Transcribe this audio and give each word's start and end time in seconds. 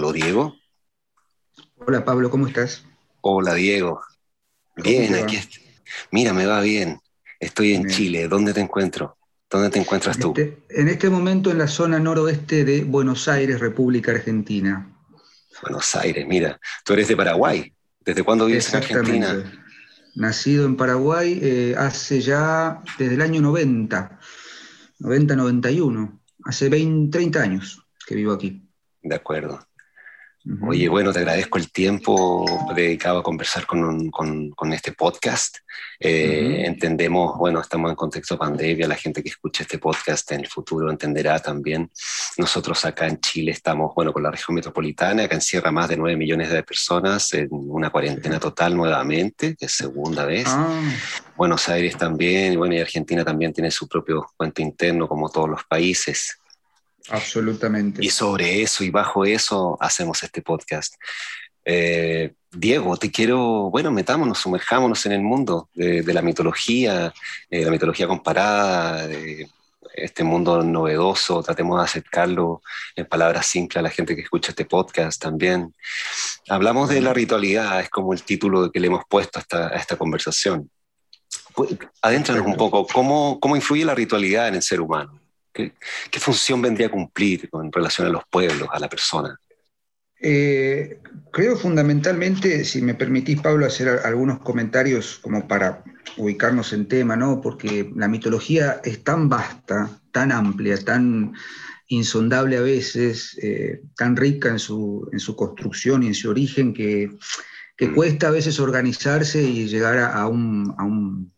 Aló, 0.00 0.14
Diego. 0.14 0.56
Hola, 1.76 2.06
Pablo, 2.06 2.30
¿cómo 2.30 2.46
estás? 2.46 2.86
Hola, 3.20 3.52
Diego. 3.52 4.00
Bien, 4.76 5.14
aquí 5.14 5.36
estoy. 5.36 5.62
Mira, 6.10 6.32
me 6.32 6.46
va 6.46 6.62
bien. 6.62 6.98
Estoy 7.38 7.74
en 7.74 7.86
Chile. 7.86 8.26
¿Dónde 8.26 8.54
te 8.54 8.60
encuentro? 8.60 9.18
¿Dónde 9.50 9.68
te 9.68 9.78
encuentras 9.78 10.18
tú? 10.18 10.32
Este, 10.34 10.56
en 10.70 10.88
este 10.88 11.10
momento 11.10 11.50
en 11.50 11.58
la 11.58 11.68
zona 11.68 11.98
noroeste 11.98 12.64
de 12.64 12.82
Buenos 12.82 13.28
Aires, 13.28 13.60
República 13.60 14.12
Argentina. 14.12 14.90
Buenos 15.60 15.94
Aires, 15.94 16.26
mira. 16.26 16.58
Tú 16.82 16.94
eres 16.94 17.06
de 17.06 17.16
Paraguay. 17.18 17.70
¿Desde 18.00 18.22
cuándo 18.22 18.46
vives 18.46 18.70
en 18.70 18.76
Argentina? 18.76 19.52
Nacido 20.14 20.64
en 20.64 20.78
Paraguay 20.78 21.38
eh, 21.42 21.74
hace 21.76 22.22
ya 22.22 22.82
desde 22.98 23.16
el 23.16 23.20
año 23.20 23.42
90, 23.42 24.18
90-91, 24.98 26.20
hace 26.44 26.70
20, 26.70 27.18
30 27.18 27.42
años 27.42 27.86
que 28.06 28.14
vivo 28.14 28.32
aquí. 28.32 28.66
De 29.02 29.14
acuerdo. 29.14 29.60
Oye, 30.66 30.88
bueno, 30.88 31.12
te 31.12 31.18
agradezco 31.18 31.58
el 31.58 31.70
tiempo 31.70 32.46
dedicado 32.74 33.18
a 33.18 33.22
conversar 33.22 33.66
con, 33.66 34.10
con, 34.10 34.72
este 34.72 34.92
podcast. 34.92 35.58
Eh, 35.98 36.62
entendemos, 36.64 37.36
bueno, 37.36 37.60
estamos 37.60 37.90
en 37.90 37.94
contexto 37.94 38.38
pandemia, 38.38 38.88
la 38.88 38.94
gente 38.94 39.22
que 39.22 39.28
escucha 39.28 39.64
este 39.64 39.78
podcast 39.78 40.32
en 40.32 40.40
el 40.40 40.46
futuro 40.46 40.90
entenderá 40.90 41.38
también. 41.40 41.90
Nosotros 42.38 42.82
acá 42.86 43.06
en 43.06 43.20
Chile 43.20 43.52
estamos, 43.52 43.94
bueno, 43.94 44.14
con 44.14 44.22
la 44.22 44.30
región 44.30 44.54
metropolitana, 44.54 45.28
que 45.28 45.34
encierra 45.34 45.70
más 45.70 45.90
de 45.90 45.98
9 45.98 46.16
millones 46.16 46.48
de 46.48 46.62
personas 46.62 47.34
en 47.34 47.48
una 47.50 47.90
cuarentena 47.90 48.40
total 48.40 48.74
nuevamente, 48.74 49.54
que 49.56 49.66
es 49.66 49.72
segunda 49.72 50.24
vez. 50.24 50.46
Ah. 50.48 50.80
Buenos 51.36 51.68
Aires 51.68 51.98
también, 51.98 52.56
bueno, 52.56 52.74
y 52.74 52.80
Argentina 52.80 53.26
también 53.26 53.52
tiene 53.52 53.70
su 53.70 53.86
propio 53.86 54.26
cuento 54.38 54.62
interno, 54.62 55.06
como 55.06 55.28
todos 55.28 55.50
los 55.50 55.64
países. 55.64 56.39
Absolutamente. 57.08 58.04
Y 58.04 58.10
sobre 58.10 58.62
eso 58.62 58.84
y 58.84 58.90
bajo 58.90 59.24
eso 59.24 59.76
hacemos 59.80 60.22
este 60.22 60.42
podcast. 60.42 60.94
Eh, 61.64 62.32
Diego, 62.52 62.96
te 62.96 63.10
quiero, 63.10 63.70
bueno, 63.70 63.90
metámonos, 63.90 64.38
sumerjámonos 64.38 65.06
en 65.06 65.12
el 65.12 65.22
mundo 65.22 65.68
de, 65.74 66.02
la 66.12 66.22
mitología, 66.22 67.12
eh, 67.48 67.64
la 67.64 67.70
mitología 67.70 68.08
comparada, 68.08 69.06
de 69.06 69.48
este 69.94 70.24
mundo 70.24 70.62
novedoso, 70.62 71.42
tratemos 71.42 71.78
de 71.78 71.84
acercarlo 71.84 72.62
en 72.96 73.06
palabras 73.06 73.46
simples 73.46 73.78
a 73.78 73.82
la 73.82 73.90
gente 73.90 74.14
que 74.14 74.22
escucha 74.22 74.50
este 74.50 74.64
podcast 74.64 75.20
también. 75.20 75.74
Hablamos 76.48 76.88
de 76.88 77.00
la 77.00 77.12
ritualidad, 77.12 77.80
es 77.80 77.90
como 77.90 78.12
el 78.12 78.22
título 78.22 78.70
que 78.70 78.80
le 78.80 78.86
hemos 78.86 79.04
puesto 79.08 79.38
a 79.38 79.42
esta, 79.42 79.68
a 79.68 79.76
esta 79.76 79.96
conversación. 79.96 80.70
Pues, 81.54 81.76
adéntranos 82.02 82.46
un 82.46 82.56
poco, 82.56 82.86
¿cómo, 82.86 83.38
¿cómo 83.40 83.56
influye 83.56 83.84
la 83.84 83.94
ritualidad 83.94 84.48
en 84.48 84.56
el 84.56 84.62
ser 84.62 84.80
humano? 84.80 85.19
¿Qué, 85.52 85.72
función 86.20 86.62
vendría 86.62 86.86
a 86.86 86.90
cumplir 86.90 87.48
con 87.50 87.72
relación 87.72 88.06
a 88.06 88.10
los 88.10 88.22
pueblos, 88.30 88.68
a 88.72 88.78
la 88.78 88.88
persona? 88.88 89.36
Eh, 90.22 91.00
creo 91.32 91.56
fundamentalmente, 91.56 92.64
si 92.64 92.82
me 92.82 92.94
permitís, 92.94 93.40
Pablo, 93.40 93.66
hacer 93.66 93.88
algunos 94.04 94.40
comentarios 94.40 95.18
como 95.22 95.48
para 95.48 95.82
ubicarnos 96.18 96.72
en 96.72 96.88
tema, 96.88 97.16
¿no? 97.16 97.40
Porque 97.40 97.90
la 97.96 98.06
mitología 98.06 98.80
es 98.84 99.02
tan 99.02 99.28
vasta, 99.28 100.00
tan 100.12 100.30
amplia, 100.30 100.76
tan 100.84 101.32
insondable 101.88 102.58
a 102.58 102.60
veces, 102.60 103.36
eh, 103.42 103.82
tan 103.96 104.14
rica 104.14 104.50
en 104.50 104.58
su, 104.58 105.08
en 105.12 105.18
su, 105.18 105.34
construcción 105.34 106.02
y 106.02 106.08
en 106.08 106.14
su 106.14 106.30
origen, 106.30 106.74
que, 106.74 107.10
mm. 107.80 107.94
cuesta 107.94 108.28
a 108.28 108.32
veces 108.32 108.60
organizarse 108.60 109.42
y 109.42 109.66
llegar 109.66 109.98
a 109.98 110.26
un 110.26 110.74
a 110.76 110.84
un 110.84 111.32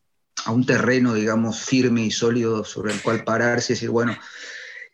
terreno, 0.66 1.14
digamos, 1.14 1.60
firme 1.60 2.02
y 2.04 2.10
sólido 2.10 2.64
sobre 2.64 2.92
el 2.92 3.02
cual 3.02 3.24
pararse 3.24 3.72
y 3.72 3.76
decir, 3.76 3.90
bueno, 3.90 4.16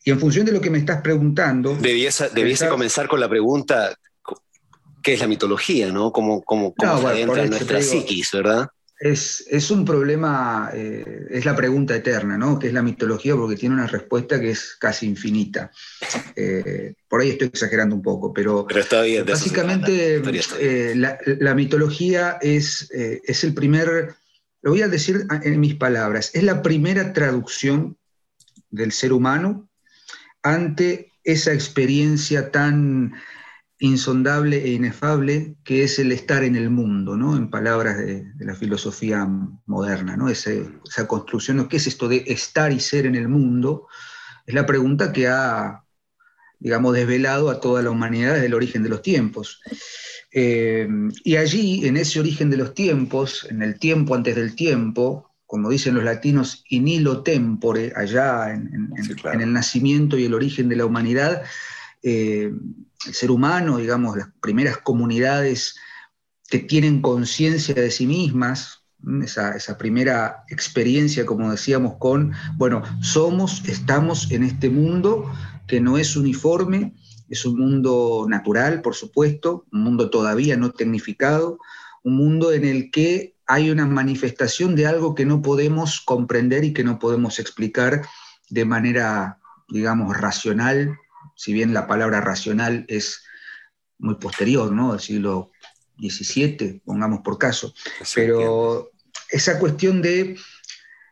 y 0.04 0.10
en 0.10 0.18
función 0.18 0.46
de 0.46 0.52
lo 0.52 0.60
que 0.60 0.70
me 0.70 0.78
estás 0.78 1.02
preguntando... 1.02 1.74
Debiese, 1.74 2.30
debiese 2.30 2.68
comenzar 2.68 3.08
con 3.08 3.20
la 3.20 3.28
pregunta, 3.28 3.94
¿qué 5.02 5.14
es 5.14 5.20
la 5.20 5.26
mitología, 5.26 5.90
no? 5.92 6.12
¿Cómo, 6.12 6.42
cómo, 6.42 6.74
cómo 6.74 7.10
entra 7.10 7.44
en 7.44 7.50
nuestra 7.50 7.82
psiquis, 7.82 8.32
verdad? 8.32 8.68
Es, 9.00 9.44
es, 9.48 9.70
un 9.70 9.84
problema, 9.84 10.70
eh, 10.74 11.26
es 11.30 11.44
la 11.44 11.54
pregunta 11.54 11.94
eterna, 11.94 12.36
¿no? 12.36 12.58
¿Qué 12.58 12.66
es 12.66 12.72
la 12.72 12.82
mitología? 12.82 13.36
Porque 13.36 13.54
tiene 13.54 13.76
una 13.76 13.86
respuesta 13.86 14.40
que 14.40 14.50
es 14.50 14.76
casi 14.78 15.06
infinita. 15.06 15.70
Eh, 16.40 16.94
por 17.08 17.20
ahí 17.20 17.30
estoy 17.30 17.48
exagerando 17.48 17.96
un 17.96 18.02
poco, 18.02 18.32
pero, 18.32 18.64
pero 18.64 18.78
está 18.78 19.02
bien, 19.02 19.26
básicamente 19.26 20.22
eh, 20.60 20.94
la, 20.94 21.18
la, 21.40 21.52
mitología 21.52 22.38
es, 22.40 22.88
es 22.92 23.42
el 23.42 23.54
primer 23.54 24.14
lo 24.68 24.72
voy 24.72 24.82
a 24.82 24.88
decir 24.88 25.26
en 25.44 25.60
mis 25.60 25.76
palabras, 25.76 26.30
es 26.34 26.42
la 26.42 26.60
primera 26.60 27.14
traducción 27.14 27.96
del 28.68 28.92
ser 28.92 29.14
humano 29.14 29.70
ante 30.42 31.14
esa 31.24 31.54
experiencia 31.54 32.50
tan 32.50 33.14
insondable 33.78 34.62
e 34.62 34.72
inefable 34.72 35.56
que 35.64 35.84
es 35.84 35.98
el 35.98 36.12
estar 36.12 36.44
en 36.44 36.54
el 36.54 36.68
mundo, 36.68 37.16
¿no? 37.16 37.34
en 37.34 37.48
palabras 37.48 37.96
de, 37.96 38.26
la 38.40 38.54
filosofía 38.54 39.26
moderna, 39.64 40.18
¿no? 40.18 40.28
esa, 40.28 40.50
esa 40.50 41.08
construcción, 41.08 41.66
¿qué 41.66 41.78
es 41.78 41.86
esto 41.86 42.06
de 42.06 42.24
estar 42.26 42.70
y 42.70 42.80
ser 42.80 43.06
en 43.06 43.14
el 43.14 43.28
mundo? 43.28 43.88
Es 44.44 44.54
la 44.54 44.66
pregunta 44.66 45.14
que 45.14 45.28
ha, 45.28 45.82
digamos, 46.58 46.94
desvelado 46.94 47.50
a 47.50 47.60
toda 47.60 47.82
la 47.82 47.90
humanidad 47.90 48.34
desde 48.34 48.46
el 48.46 48.54
origen 48.54 48.82
de 48.82 48.88
los 48.88 49.02
tiempos. 49.02 49.60
Eh, 50.32 50.88
y 51.24 51.36
allí, 51.36 51.86
en 51.86 51.96
ese 51.96 52.20
origen 52.20 52.50
de 52.50 52.56
los 52.56 52.74
tiempos, 52.74 53.46
en 53.48 53.62
el 53.62 53.78
tiempo 53.78 54.14
antes 54.14 54.36
del 54.36 54.54
tiempo, 54.54 55.28
como 55.46 55.70
dicen 55.70 55.94
los 55.94 56.04
latinos, 56.04 56.62
in 56.68 56.88
illo 56.88 57.22
tempore, 57.22 57.92
allá 57.96 58.52
en, 58.52 58.92
el 59.40 59.52
nacimiento 59.52 60.18
y 60.18 60.24
el 60.24 60.34
origen 60.34 60.68
de 60.68 60.76
la 60.76 60.84
humanidad, 60.84 61.42
eh, 62.02 62.52
el 63.06 63.14
ser 63.14 63.30
humano, 63.30 63.78
digamos, 63.78 64.16
las 64.16 64.28
primeras 64.42 64.76
comunidades 64.78 65.76
que 66.50 66.58
tienen 66.58 67.00
conciencia 67.00 67.74
de 67.74 67.90
sí 67.90 68.06
mismas, 68.06 68.84
esa, 69.22 69.56
esa, 69.56 69.78
primera 69.78 70.44
experiencia, 70.48 71.24
como 71.24 71.50
decíamos, 71.50 71.94
con, 71.98 72.32
bueno, 72.56 72.82
somos, 73.00 73.62
estamos 73.66 74.30
en 74.30 74.42
este 74.42 74.68
mundo 74.68 75.32
que 75.68 75.80
no 75.80 75.98
es 75.98 76.16
uniforme, 76.16 76.94
es 77.28 77.44
un 77.44 77.58
mundo 77.60 78.26
natural, 78.28 78.80
por 78.80 78.94
supuesto, 78.94 79.66
un 79.70 79.82
mundo 79.82 80.10
todavía 80.10 80.56
no 80.56 80.72
tecnificado, 80.72 81.58
un 82.02 82.16
mundo 82.16 82.52
en 82.52 82.64
el 82.64 82.90
que 82.90 83.36
hay 83.46 83.70
una 83.70 83.86
manifestación 83.86 84.74
de 84.74 84.86
algo 84.86 85.14
que 85.14 85.26
no 85.26 85.42
podemos 85.42 86.00
comprender 86.00 86.64
y 86.64 86.72
que 86.72 86.84
no 86.84 86.98
podemos 86.98 87.38
explicar 87.38 88.02
de 88.50 88.64
manera, 88.64 89.38
digamos, 89.68 90.16
racional, 90.16 90.96
si 91.36 91.52
bien 91.52 91.72
la 91.72 91.86
palabra 91.86 92.20
racional 92.20 92.84
es 92.88 93.22
muy 93.98 94.16
posterior, 94.16 94.72
¿no? 94.72 94.92
Del 94.92 95.00
siglo 95.00 95.50
XVII, 95.98 96.82
pongamos 96.84 97.20
por 97.20 97.38
caso. 97.38 97.74
Pero 98.14 98.90
esa 99.30 99.58
cuestión 99.58 100.02
de 100.02 100.36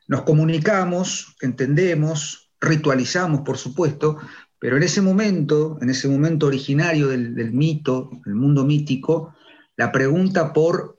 nos 0.08 0.22
comunicamos, 0.22 1.36
entendemos, 1.40 2.50
ritualizamos, 2.60 3.42
por 3.42 3.58
supuesto, 3.58 4.18
pero 4.58 4.76
en 4.76 4.82
ese 4.82 5.02
momento, 5.02 5.78
en 5.80 5.90
ese 5.90 6.08
momento 6.08 6.46
originario 6.46 7.08
del, 7.08 7.52
mito, 7.52 8.10
el 8.24 8.34
mundo 8.34 8.64
mítico, 8.64 9.34
la 9.76 9.92
pregunta 9.92 10.52
por 10.52 10.96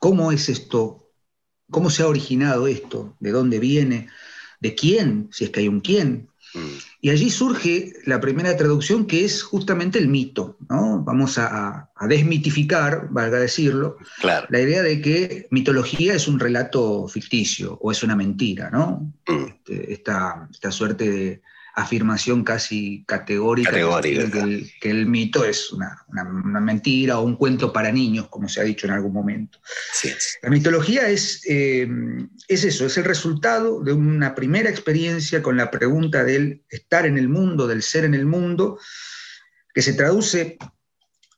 cómo 0.00 0.32
es 0.32 0.48
esto, 0.48 1.10
cómo 1.70 1.90
se 1.90 2.02
ha 2.02 2.08
originado 2.08 2.66
esto, 2.66 3.16
de 3.20 3.30
dónde 3.30 3.60
viene, 3.60 4.08
de 4.60 4.74
quién, 4.74 5.28
si 5.30 5.44
es 5.44 5.50
que 5.50 5.60
hay 5.60 5.68
un 5.68 5.80
quién. 5.80 6.28
Mm. 6.54 6.78
Y 7.02 7.10
allí 7.10 7.30
surge 7.30 7.92
la 8.04 8.20
primera 8.20 8.56
traducción 8.56 9.06
que 9.06 9.24
es 9.24 9.42
justamente 9.42 10.00
el 10.00 10.08
mito. 10.08 10.56
¿no? 10.68 11.04
Vamos 11.04 11.38
a, 11.38 11.90
desmitificar, 12.08 13.08
valga 13.10 13.38
decirlo, 13.38 13.98
la 14.22 14.60
idea 14.60 14.82
de 14.82 15.00
que 15.00 15.46
mitología 15.50 16.14
es 16.14 16.26
un 16.26 16.40
relato 16.40 17.06
ficticio 17.06 17.78
o 17.80 17.92
es 17.92 18.02
una 18.02 18.16
mentira. 18.16 18.70
¿no? 18.70 19.12
Mm. 19.28 19.44
Este, 19.44 19.92
esta, 19.92 20.48
esta 20.50 20.72
suerte 20.72 21.10
de, 21.10 21.42
afirmación 21.74 22.42
casi 22.42 23.04
categórica, 23.06 23.70
Que, 23.70 24.90
el, 24.90 25.06
mito 25.06 25.44
es 25.44 25.72
una, 25.72 26.04
mentira 26.60 27.18
o 27.18 27.24
un 27.24 27.36
cuento 27.36 27.72
para 27.72 27.92
niños, 27.92 28.28
como 28.28 28.48
se 28.48 28.60
ha 28.60 28.64
dicho 28.64 28.86
en 28.86 28.92
algún 28.92 29.12
momento. 29.12 29.60
La 30.42 30.50
mitología 30.50 31.08
es, 31.08 31.42
eh, 31.48 31.88
es 32.48 32.64
eso, 32.64 32.86
es 32.86 32.98
el 32.98 33.04
resultado 33.04 33.82
de 33.82 33.92
una 33.92 34.34
primera 34.34 34.68
experiencia 34.68 35.42
con 35.42 35.56
la 35.56 35.70
pregunta 35.70 36.24
del 36.24 36.64
estar 36.68 37.06
en 37.06 37.16
el 37.16 37.28
mundo, 37.28 37.66
del 37.66 37.82
ser 37.82 38.04
en 38.04 38.14
el 38.14 38.26
mundo, 38.26 38.78
que 39.72 39.82
se 39.82 39.92
traduce, 39.92 40.58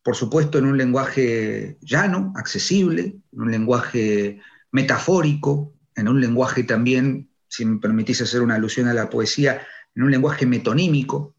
por 0.03 0.17
supuesto, 0.17 0.59
en 0.59 0.65
un 0.65 0.79
lenguaje 0.79 1.77
llano, 1.83 2.33
accesible, 2.37 3.17
en 3.33 3.41
un 3.41 3.51
lenguaje 3.51 4.41
metafórico, 4.73 5.75
en 5.97 6.09
un 6.09 6.21
lenguaje 6.21 6.65
también, 6.65 7.29
si 7.49 7.65
me 7.65 7.79
permitís 7.79 8.23
hacer 8.23 8.41
una 8.41 8.55
alusión 8.55 8.89
a 8.89 8.95
la 8.95 9.11
poesía, 9.11 9.67
en 9.95 10.03
un 10.03 10.11
lenguaje 10.11 10.47
metonímico, 10.47 11.35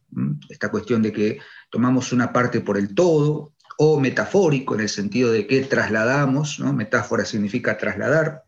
esta 0.49 0.69
cuestión 0.69 1.01
de 1.01 1.13
que 1.13 1.39
tomamos 1.69 2.11
una 2.11 2.33
parte 2.33 2.59
por 2.61 2.77
el 2.77 2.93
todo, 2.93 3.53
o 3.77 3.99
metafórico, 3.99 4.75
en 4.75 4.81
el 4.81 4.89
sentido 4.89 5.31
de 5.31 5.47
que 5.47 5.61
trasladamos, 5.61 6.59
¿no? 6.59 6.71
metáfora 6.71 7.25
significa 7.25 7.77
trasladar, 7.77 8.43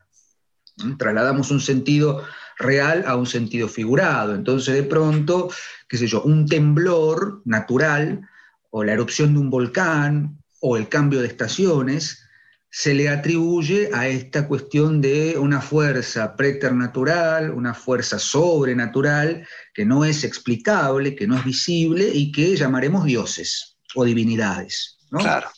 trasladamos 0.97 1.49
un 1.49 1.59
sentido 1.59 2.23
real 2.59 3.03
a 3.07 3.15
un 3.15 3.25
sentido 3.25 3.67
figurado. 3.67 4.35
Entonces, 4.35 4.75
de 4.75 4.83
pronto, 4.83 5.49
qué 5.87 5.97
sé 5.97 6.07
yo, 6.07 6.21
un 6.21 6.45
temblor 6.45 7.41
natural 7.45 8.27
o 8.69 8.83
la 8.83 8.93
erupción 8.93 9.33
de 9.33 9.39
un 9.39 9.49
volcán 9.49 10.37
o 10.59 10.77
el 10.77 10.87
cambio 10.87 11.21
de 11.21 11.27
estaciones, 11.27 12.27
se 12.75 12.95
le 12.95 13.07
atribuye 13.07 13.91
a 13.93 14.07
esta 14.07 14.47
cuestión 14.47 14.99
de 14.99 15.37
una 15.37 15.61
fuerza 15.61 16.35
preternatural, 16.35 17.51
una 17.51 17.75
fuerza 17.75 18.17
sobrenatural, 18.17 19.47
que 19.75 19.85
no 19.85 20.03
es 20.03 20.23
explicable, 20.23 21.15
que 21.15 21.27
no 21.27 21.37
es 21.37 21.45
visible 21.45 22.09
y 22.11 22.31
que 22.31 22.55
llamaremos 22.55 23.05
dioses 23.05 23.77
o 23.93 24.03
divinidades. 24.03 24.97
Claro. 25.11 25.51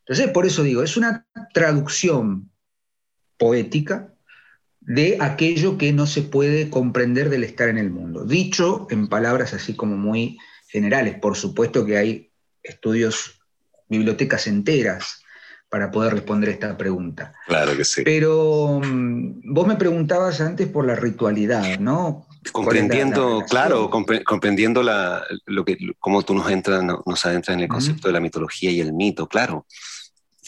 Entonces, 0.00 0.32
por 0.32 0.44
eso 0.44 0.64
digo, 0.64 0.82
es 0.82 0.96
una 0.96 1.24
traducción 1.54 2.50
poética 3.38 4.12
de 4.80 5.18
aquello 5.20 5.78
que 5.78 5.92
no 5.92 6.04
se 6.08 6.22
puede 6.22 6.68
comprender 6.68 7.30
del 7.30 7.44
estar 7.44 7.68
en 7.68 7.78
el 7.78 7.90
mundo. 7.90 8.24
Dicho 8.24 8.88
en 8.90 9.06
palabras 9.06 9.54
así 9.54 9.76
como 9.76 9.96
muy 9.96 10.36
generales, 10.66 11.16
por 11.20 11.36
supuesto 11.36 11.86
que 11.86 11.96
hay 11.96 12.32
estudios, 12.64 13.40
bibliotecas 13.88 14.48
enteras 14.48 15.19
para 15.70 15.90
poder 15.90 16.12
responder 16.12 16.50
esta 16.50 16.76
pregunta. 16.76 17.32
Claro 17.46 17.76
que 17.76 17.84
sí. 17.84 18.02
Pero 18.04 18.80
mm, 18.84 19.54
vos 19.54 19.66
me 19.66 19.76
preguntabas 19.76 20.40
antes 20.40 20.68
por 20.68 20.84
la 20.84 20.96
ritualidad, 20.96 21.78
¿no? 21.78 22.26
Comprendiendo, 22.52 23.44
claro, 23.48 23.88
comprendiendo 23.90 24.82
la, 24.82 25.22
lo 25.46 25.64
que, 25.64 25.76
cómo 25.98 26.22
tú 26.22 26.34
nos, 26.34 26.50
entras, 26.50 26.82
nos 26.82 27.26
adentras 27.26 27.54
en 27.54 27.62
el 27.62 27.68
concepto 27.68 28.08
de 28.08 28.14
la 28.14 28.20
mitología 28.20 28.70
y 28.70 28.80
el 28.80 28.92
mito, 28.94 29.28
claro. 29.28 29.66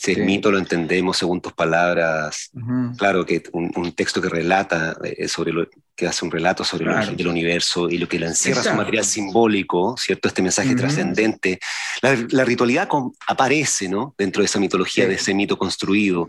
Si 0.02 0.10
el 0.10 0.24
mito 0.24 0.50
lo 0.50 0.58
entendemos 0.58 1.16
según 1.16 1.40
tus 1.40 1.52
palabras, 1.52 2.50
claro 2.98 3.24
que 3.24 3.40
un, 3.52 3.92
texto 3.92 4.20
que 4.20 4.28
relata 4.28 4.96
eh, 5.04 5.28
sobre 5.28 5.52
lo 5.52 5.68
que 5.94 6.08
hace 6.08 6.24
un 6.24 6.32
relato 6.32 6.64
sobre 6.64 6.86
el 7.16 7.28
universo 7.28 7.88
y 7.88 7.98
lo 7.98 8.08
que 8.08 8.18
lo 8.18 8.26
encierra 8.26 8.64
su 8.64 8.74
material 8.74 9.04
simbólico, 9.04 9.94
¿cierto? 9.96 10.26
Este 10.26 10.42
mensaje 10.42 10.74
trascendente. 10.74 11.60
La, 12.00 12.44
ritualidad 12.44 12.88
aparece, 13.28 13.88
¿no? 13.88 14.12
Dentro 14.18 14.42
de 14.42 14.46
esa 14.46 14.58
mitología, 14.58 15.06
de 15.06 15.14
ese 15.14 15.34
mito 15.34 15.56
construido. 15.56 16.28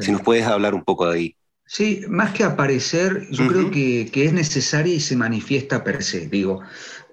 Si 0.00 0.12
nos 0.12 0.20
puedes 0.20 0.46
hablar 0.46 0.72
un 0.74 0.84
poco 0.84 1.10
de 1.10 1.18
ahí. 1.18 1.36
Sí, 1.66 2.02
más 2.08 2.32
que 2.32 2.44
aparecer, 2.44 3.26
yo 3.32 3.48
creo 3.48 3.70
que, 3.72 4.08
que, 4.12 4.26
es 4.26 4.32
necesaria 4.32 4.94
y 4.94 5.00
se 5.00 5.16
manifiesta 5.16 5.82
per 5.82 6.04
se. 6.04 6.28
Digo, 6.28 6.62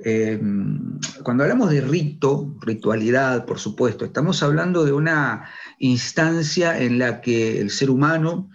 eh, 0.04 0.40
cuando 1.24 1.44
hablamos 1.44 1.70
de 1.70 1.82
rito, 1.82 2.56
ritualidad, 2.62 3.46
por 3.46 3.60
supuesto, 3.60 4.06
estamos 4.06 4.44
hablando 4.44 4.84
de 4.84 4.92
una 4.92 5.50
instancia 5.80 6.80
en 6.80 7.00
la 7.00 7.22
que 7.22 7.62
el 7.62 7.70
ser 7.70 7.90
humano 7.90 8.50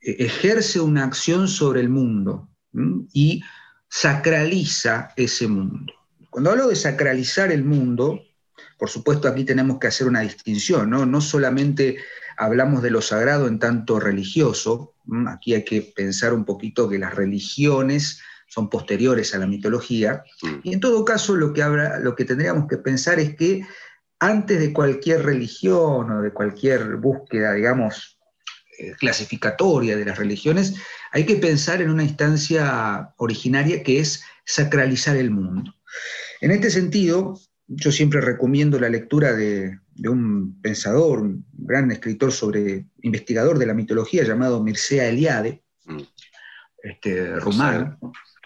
eh, 0.00 0.16
ejerce 0.20 0.80
una 0.80 1.04
acción 1.04 1.48
sobre 1.48 1.80
el 1.80 1.88
mundo 1.88 2.48
y 3.12 3.42
sacraliza 3.88 5.12
ese 5.16 5.48
mundo. 5.48 5.92
Cuando 6.30 6.50
hablo 6.50 6.68
de 6.68 6.76
sacralizar 6.76 7.52
el 7.52 7.64
mundo, 7.64 8.20
por 8.78 8.88
supuesto 8.88 9.28
aquí 9.28 9.44
tenemos 9.44 9.78
que 9.78 9.88
hacer 9.88 10.06
una 10.06 10.20
distinción, 10.20 10.88
¿no? 10.88 11.04
No 11.04 11.20
solamente 11.20 11.98
hablamos 12.38 12.82
de 12.82 12.90
lo 12.90 13.02
sagrado 13.02 13.48
en 13.48 13.58
tanto 13.58 14.00
religioso, 14.00 14.94
aquí 15.26 15.54
hay 15.54 15.64
que 15.64 15.82
pensar 15.82 16.32
un 16.32 16.44
poquito 16.44 16.88
que 16.88 16.98
las 16.98 17.14
religiones 17.14 18.22
son 18.50 18.68
posteriores 18.68 19.32
a 19.34 19.38
la 19.38 19.46
mitología. 19.46 20.24
Mm. 20.42 20.60
Y 20.64 20.74
en 20.74 20.80
todo 20.80 21.04
caso, 21.04 21.36
lo 21.36 21.52
que, 21.52 21.62
lo 22.02 22.16
que 22.16 22.24
tendríamos 22.24 22.66
que 22.68 22.78
pensar 22.78 23.20
es 23.20 23.36
que 23.36 23.64
antes 24.18 24.58
de 24.58 24.72
cualquier 24.72 25.24
religión 25.24 26.10
o 26.10 26.20
de 26.20 26.32
cualquier 26.32 26.96
búsqueda, 26.96 27.54
digamos, 27.54 28.18
eh, 28.78 28.92
clasificatoria 28.98 29.96
de 29.96 30.04
las 30.04 30.18
religiones, 30.18 30.74
hay 31.12 31.24
que 31.26 31.36
pensar 31.36 31.80
en 31.80 31.90
una 31.90 32.02
instancia 32.02 33.14
originaria 33.18 33.82
que 33.84 34.00
es 34.00 34.22
sacralizar 34.44 35.16
el 35.16 35.30
mundo. 35.30 35.72
En 36.40 36.50
este 36.50 36.70
sentido, 36.70 37.38
yo 37.68 37.92
siempre 37.92 38.20
recomiendo 38.20 38.80
la 38.80 38.88
lectura 38.88 39.32
de, 39.32 39.78
un 40.08 40.60
pensador, 40.60 41.20
un 41.20 41.46
gran 41.52 41.92
escritor 41.92 42.32
sobre, 42.32 42.86
investigador 43.02 43.58
de 43.58 43.66
la 43.66 43.74
mitología 43.74 44.24
llamado 44.24 44.60
Mircea 44.60 45.06
Eliade, 45.06 45.62
mm. 45.84 46.02
este, 46.82 47.36
rumano, 47.36 47.96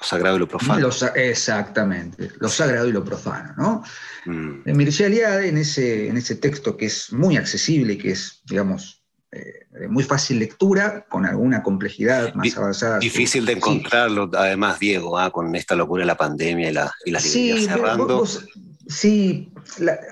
lo 0.04 0.08
sagrado 0.08 0.36
y 0.36 0.40
lo 0.40 0.48
profano. 0.48 0.90
exactamente, 1.14 2.30
lo 2.38 2.48
sagrado 2.48 2.88
y 2.88 2.92
lo 2.92 3.04
profano. 3.04 3.54
¿no? 3.56 3.82
Mm. 4.26 4.76
Mircea 4.76 5.06
Eliade, 5.06 5.48
en 5.48 5.58
ese, 5.58 6.08
en 6.08 6.16
ese 6.16 6.36
texto 6.36 6.76
que 6.76 6.86
es 6.86 7.12
muy 7.12 7.36
accesible, 7.36 7.96
que 7.96 8.10
es, 8.10 8.42
digamos, 8.44 9.02
eh, 9.32 9.66
de 9.70 9.88
muy 9.88 10.04
fácil 10.04 10.38
lectura, 10.38 11.06
con 11.08 11.24
alguna 11.24 11.62
complejidad 11.62 12.34
más 12.34 12.56
avanzada. 12.56 12.98
Difícil 12.98 13.46
de 13.46 13.52
encontrarlo, 13.52 14.30
además, 14.34 14.78
Diego, 14.78 15.18
¿ah? 15.18 15.30
con 15.30 15.54
esta 15.56 15.74
locura 15.74 16.02
de 16.02 16.06
la 16.06 16.16
pandemia 16.16 16.70
y, 16.70 16.72
la, 16.72 16.92
y 17.04 17.10
las 17.10 17.22
sí, 17.22 17.66
cerrando. 17.66 18.24
sí, 18.86 19.52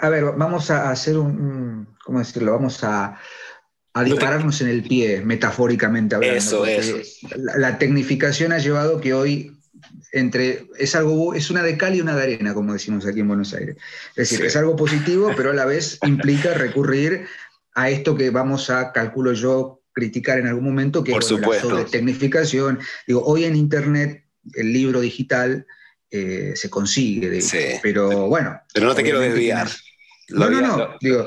a 0.01 0.09
ver, 0.09 0.25
vamos 0.37 0.71
a 0.71 0.91
hacer 0.91 1.19
un, 1.19 1.87
¿cómo 2.03 2.19
decirlo? 2.19 2.53
Vamos 2.53 2.83
a, 2.83 3.19
a 3.93 4.05
dispararnos 4.05 4.61
en 4.63 4.69
el 4.69 4.83
pie, 4.83 5.21
metafóricamente 5.21 6.15
hablando. 6.15 6.37
Eso, 6.37 6.67
eso. 6.67 6.97
La, 7.37 7.59
la, 7.59 7.79
tecnificación 7.79 8.53
ha 8.53 8.59
llevado 8.59 9.01
que 9.01 9.15
hoy 9.15 9.62
entre, 10.13 10.67
es, 10.79 10.95
algo, 10.95 11.35
es 11.35 11.51
una 11.51 11.63
de 11.63 11.77
cal 11.77 11.95
y 11.95 12.01
una 12.01 12.17
de 12.17 12.23
arena, 12.23 12.55
como 12.55 12.73
decimos 12.73 13.07
aquí 13.07 13.21
en 13.21 13.29
Buenos 13.29 13.55
Aires. 13.55 13.77
Es 14.17 14.31
decir, 14.31 14.45
es 14.45 14.57
algo 14.57 14.77
positivo, 14.77 15.33
pero 15.37 15.51
a 15.51 15.55
la 15.55 15.65
vez 15.65 15.99
implica 16.03 16.55
recurrir 16.55 17.27
a 17.75 17.91
esto 17.91 18.17
que 18.17 18.31
vamos 18.31 18.71
a, 18.71 18.93
calculo 18.93 19.33
yo, 19.33 19.83
criticar 19.93 20.39
en 20.39 20.47
algún 20.47 20.65
momento, 20.65 21.05
que 21.05 21.13
es 21.13 21.31
la 21.31 21.61
sobretecnificación. 21.61 22.79
Digo, 23.07 23.23
hoy 23.25 23.45
en 23.45 23.57
Internet 23.57 24.25
el 24.55 24.73
libro 24.73 25.01
digital 25.01 25.67
eh, 26.11 26.53
se 26.57 26.69
consigue, 26.69 27.41
pero 27.83 28.29
bueno. 28.29 28.61
Pero 28.75 28.87
no 28.87 28.95
te 28.95 29.03
quiero 29.03 29.21
desviar. 29.21 29.69
No, 30.29 30.51
no, 30.51 30.61
no. 30.61 30.89
Digo, 31.01 31.27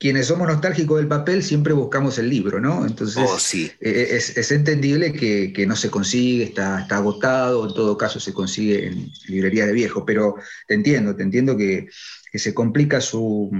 quienes 0.00 0.28
somos 0.28 0.48
nostálgicos 0.48 0.96
del 0.96 1.08
papel 1.08 1.42
siempre 1.42 1.74
buscamos 1.74 2.18
el 2.18 2.30
libro, 2.30 2.58
¿no? 2.58 2.86
Entonces 2.86 3.22
oh, 3.22 3.38
sí. 3.38 3.70
Eh, 3.80 4.08
es, 4.12 4.50
entendible 4.50 5.12
que, 5.12 5.66
no 5.66 5.76
se 5.76 5.90
consigue, 5.90 6.44
está, 6.44 6.80
está, 6.80 6.96
agotado, 6.96 7.68
en 7.68 7.74
todo 7.74 7.98
caso 7.98 8.18
se 8.18 8.32
consigue 8.32 8.86
en 8.86 9.12
librería 9.28 9.66
de 9.66 9.74
viejo, 9.74 10.06
pero 10.06 10.36
te 10.66 10.72
entiendo, 10.72 11.14
te 11.14 11.22
entiendo 11.22 11.54
que, 11.54 11.86
se 12.32 12.54
complica 12.54 13.00
su, 13.02 13.50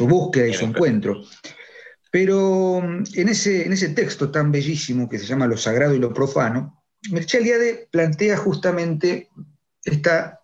búsqueda 0.00 0.48
y 0.48 0.54
su 0.54 0.64
encuentro. 0.64 1.22
Pero 2.10 2.82
en 2.82 3.28
ese, 3.28 3.64
en 3.64 3.72
ese 3.72 3.90
texto 3.90 4.32
tan 4.32 4.50
bellísimo 4.50 5.08
que 5.08 5.20
se 5.20 5.26
llama 5.26 5.46
Lo 5.46 5.56
Sagrado 5.56 5.94
y 5.94 6.00
lo 6.00 6.12
Profano, 6.12 6.82
Mircea 7.12 7.38
Eliade 7.40 7.88
plantea 7.92 8.36
justamente 8.36 9.28
esta 9.84 10.40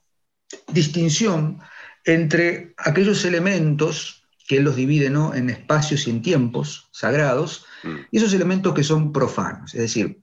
distinción 0.69 1.59
entre 2.05 2.75
aquellos 2.77 3.25
elementos 3.25 4.24
que 4.55 4.59
él 4.59 4.65
los 4.65 4.77
divide 4.77 5.11
¿no? 5.11 5.35
en 5.35 5.51
espacios 5.51 6.07
y 6.07 6.11
en 6.11 6.23
tiempos 6.23 6.89
sagrados, 6.93 7.67
mm. 7.83 7.97
y 8.13 8.19
esos 8.19 8.33
elementos 8.35 8.73
que 8.73 8.85
son 8.85 9.13
profanos, 9.13 9.75
es 9.75 9.81
decir, 9.81 10.23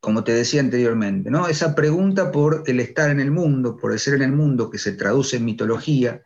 como 0.00 0.24
te 0.24 0.32
decía 0.32 0.62
anteriormente, 0.62 1.30
¿no? 1.30 1.46
esa 1.46 1.74
pregunta 1.74 2.32
por 2.32 2.64
el 2.66 2.80
estar 2.80 3.10
en 3.10 3.20
el 3.20 3.30
mundo, 3.30 3.76
por 3.76 3.92
el 3.92 3.98
ser 3.98 4.14
en 4.14 4.22
el 4.22 4.32
mundo, 4.32 4.70
que 4.70 4.78
se 4.78 4.92
traduce 4.92 5.36
en 5.36 5.44
mitología, 5.44 6.22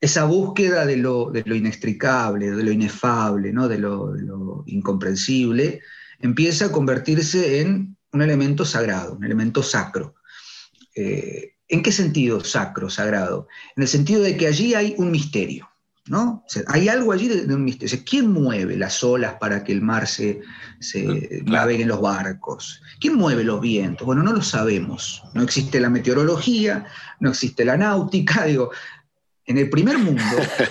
esa 0.00 0.24
búsqueda 0.24 0.86
de 0.86 0.96
lo, 0.96 1.30
de 1.30 1.42
lo 1.44 1.54
inextricable, 1.54 2.50
de 2.50 2.62
lo 2.62 2.72
inefable, 2.72 3.52
¿no? 3.52 3.68
de, 3.68 3.76
lo, 3.76 4.64
incomprensible, 4.64 5.82
empieza 6.18 6.66
a 6.66 6.72
convertirse 6.72 7.60
en 7.60 7.94
un 8.10 8.22
elemento 8.22 8.64
sagrado, 8.64 9.16
un 9.16 9.24
elemento 9.24 9.62
sacro. 9.62 10.14
Eh, 10.96 11.56
¿En 11.68 11.82
qué 11.82 11.92
sentido 11.92 12.42
sacro, 12.42 12.88
sagrado? 12.88 13.48
En 13.76 13.82
el 13.82 13.88
sentido 13.88 14.22
de 14.22 14.38
que 14.38 14.46
allí 14.46 14.72
hay 14.72 14.94
un 14.96 15.10
misterio. 15.10 15.68
¿No? 16.06 16.44
hay 16.66 16.88
algo 16.88 17.12
allí 17.12 17.28
de, 17.28 17.54
un 17.54 17.64
misterio. 17.64 17.98
¿Quién 18.08 18.30
mueve 18.30 18.76
las 18.76 19.02
olas 19.02 19.34
para 19.40 19.64
que 19.64 19.72
el 19.72 19.80
mar 19.80 20.06
se, 20.06 20.40
se 20.80 21.42
navegue 21.44 21.82
en 21.82 21.88
los 21.88 22.00
barcos? 22.00 22.82
¿Quién 23.00 23.14
mueve 23.14 23.44
los 23.44 23.60
vientos? 23.60 24.06
Bueno, 24.06 24.22
no 24.22 24.32
lo 24.32 24.42
sabemos. 24.42 25.22
No 25.32 25.42
existe 25.42 25.80
la 25.80 25.90
meteorología, 25.90 26.86
no 27.20 27.30
existe 27.30 27.64
la 27.64 27.76
náutica. 27.76 28.44
Digo, 28.46 28.70
en 29.46 29.58
el 29.58 29.70
primer 29.70 29.98
mundo, 29.98 30.22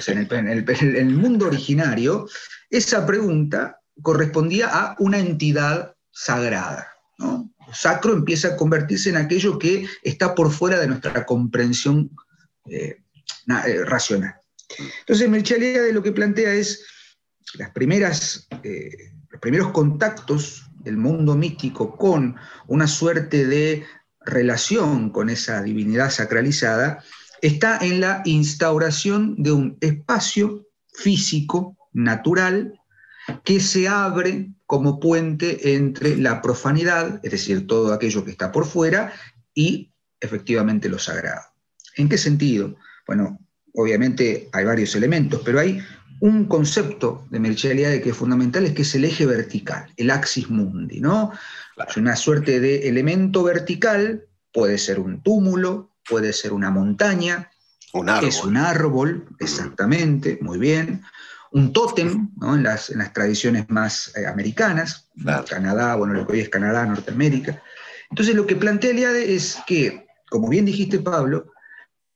en, 0.07 0.47
el, 0.47 1.09
mundo 1.15 1.47
originario, 1.47 2.27
esa 2.69 3.05
pregunta 3.05 3.79
correspondía 4.01 4.67
a 4.67 4.95
una 4.99 5.19
entidad 5.19 5.95
sagrada. 6.11 6.87
¿no? 7.17 7.51
Sacro 7.71 8.13
empieza 8.13 8.49
a 8.49 8.55
convertirse 8.55 9.09
en 9.09 9.17
aquello 9.17 9.57
que 9.57 9.87
está 10.03 10.35
por 10.35 10.51
fuera 10.51 10.79
de 10.79 10.87
nuestra 10.87 11.25
comprensión 11.25 12.11
eh, 12.65 12.97
eh, 13.47 13.85
racional. 13.85 14.42
Entonces, 14.79 15.29
de 15.59 15.93
lo 15.93 16.03
que 16.03 16.11
plantea 16.11 16.53
es 16.53 16.85
las 17.55 18.47
eh, 18.63 18.89
los 19.29 19.41
primeros 19.41 19.71
contactos 19.71 20.69
del 20.79 20.97
mundo 20.97 21.35
místico 21.35 21.95
con 21.97 22.35
una 22.67 22.87
suerte 22.87 23.45
de 23.45 23.85
relación 24.25 25.09
con 25.09 25.29
esa 25.29 25.61
divinidad 25.61 26.09
sacralizada, 26.09 27.03
está 27.41 27.77
en 27.81 27.99
la 27.99 28.21
instauración 28.25 29.35
de 29.41 29.51
un 29.51 29.77
espacio 29.81 30.67
físico, 30.93 31.77
natural, 31.91 32.79
que 33.43 33.59
se 33.59 33.87
abre 33.87 34.51
como 34.65 34.99
puente 34.99 35.75
entre 35.75 36.17
la 36.17 36.41
profanidad, 36.41 37.19
es 37.23 37.31
decir, 37.31 37.67
todo 37.67 37.93
aquello 37.93 38.23
que 38.25 38.31
está 38.31 38.51
por 38.51 38.65
fuera, 38.65 39.13
y 39.53 39.93
efectivamente 40.19 40.89
lo 40.89 40.99
sagrado. 40.99 41.41
¿En 41.95 42.09
qué 42.09 42.17
sentido? 42.17 42.75
Bueno, 43.05 43.39
obviamente 43.73 44.49
hay 44.51 44.65
varios 44.65 44.95
elementos, 44.95 45.41
pero 45.43 45.59
hay 45.59 45.81
un 46.19 46.45
concepto 46.45 47.25
de 47.29 47.39
Mircea 47.39 48.01
que 48.01 48.09
es 48.11 48.15
fundamental, 48.15 48.65
es 48.65 48.73
que 48.73 48.83
es 48.83 48.95
el 48.95 49.05
eje 49.05 49.25
vertical, 49.25 49.91
el 49.97 50.09
axis 50.09 50.49
mundi, 50.49 51.01
¿no? 51.01 51.31
Es 51.87 51.97
una 51.97 52.15
suerte 52.15 52.59
de 52.59 52.87
elemento 52.87 53.43
vertical, 53.43 54.25
puede 54.53 54.77
ser 54.77 54.99
un 54.99 55.21
túmulo, 55.21 55.91
puede 56.07 56.31
ser 56.31 56.53
una 56.53 56.69
montaña, 56.69 57.51
un 57.93 58.09
árbol. 58.09 58.29
es 58.29 58.43
un 58.43 58.57
árbol, 58.57 59.25
exactamente, 59.39 60.39
muy 60.41 60.59
bien, 60.59 61.03
un 61.51 61.71
tótem, 61.71 62.31
¿no? 62.37 62.55
en, 62.55 62.63
las, 62.63 62.91
tradiciones 63.13 63.69
más 63.69 64.11
eh, 64.15 64.25
americanas, 64.25 65.09
Canadá, 65.49 65.95
bueno, 65.95 66.13
lo 66.13 66.25
que 66.25 66.33
hoy 66.33 66.39
es 66.39 66.49
Canadá, 66.49 66.85
Norteamérica. 66.85 67.61
Entonces 68.09 68.35
lo 68.35 68.47
que 68.47 68.55
plantea 68.55 68.91
Eliade 68.91 69.35
es 69.35 69.57
que, 69.67 70.07
como 70.29 70.49
bien 70.49 70.65
dijiste 70.65 70.99
Pablo, 70.99 71.52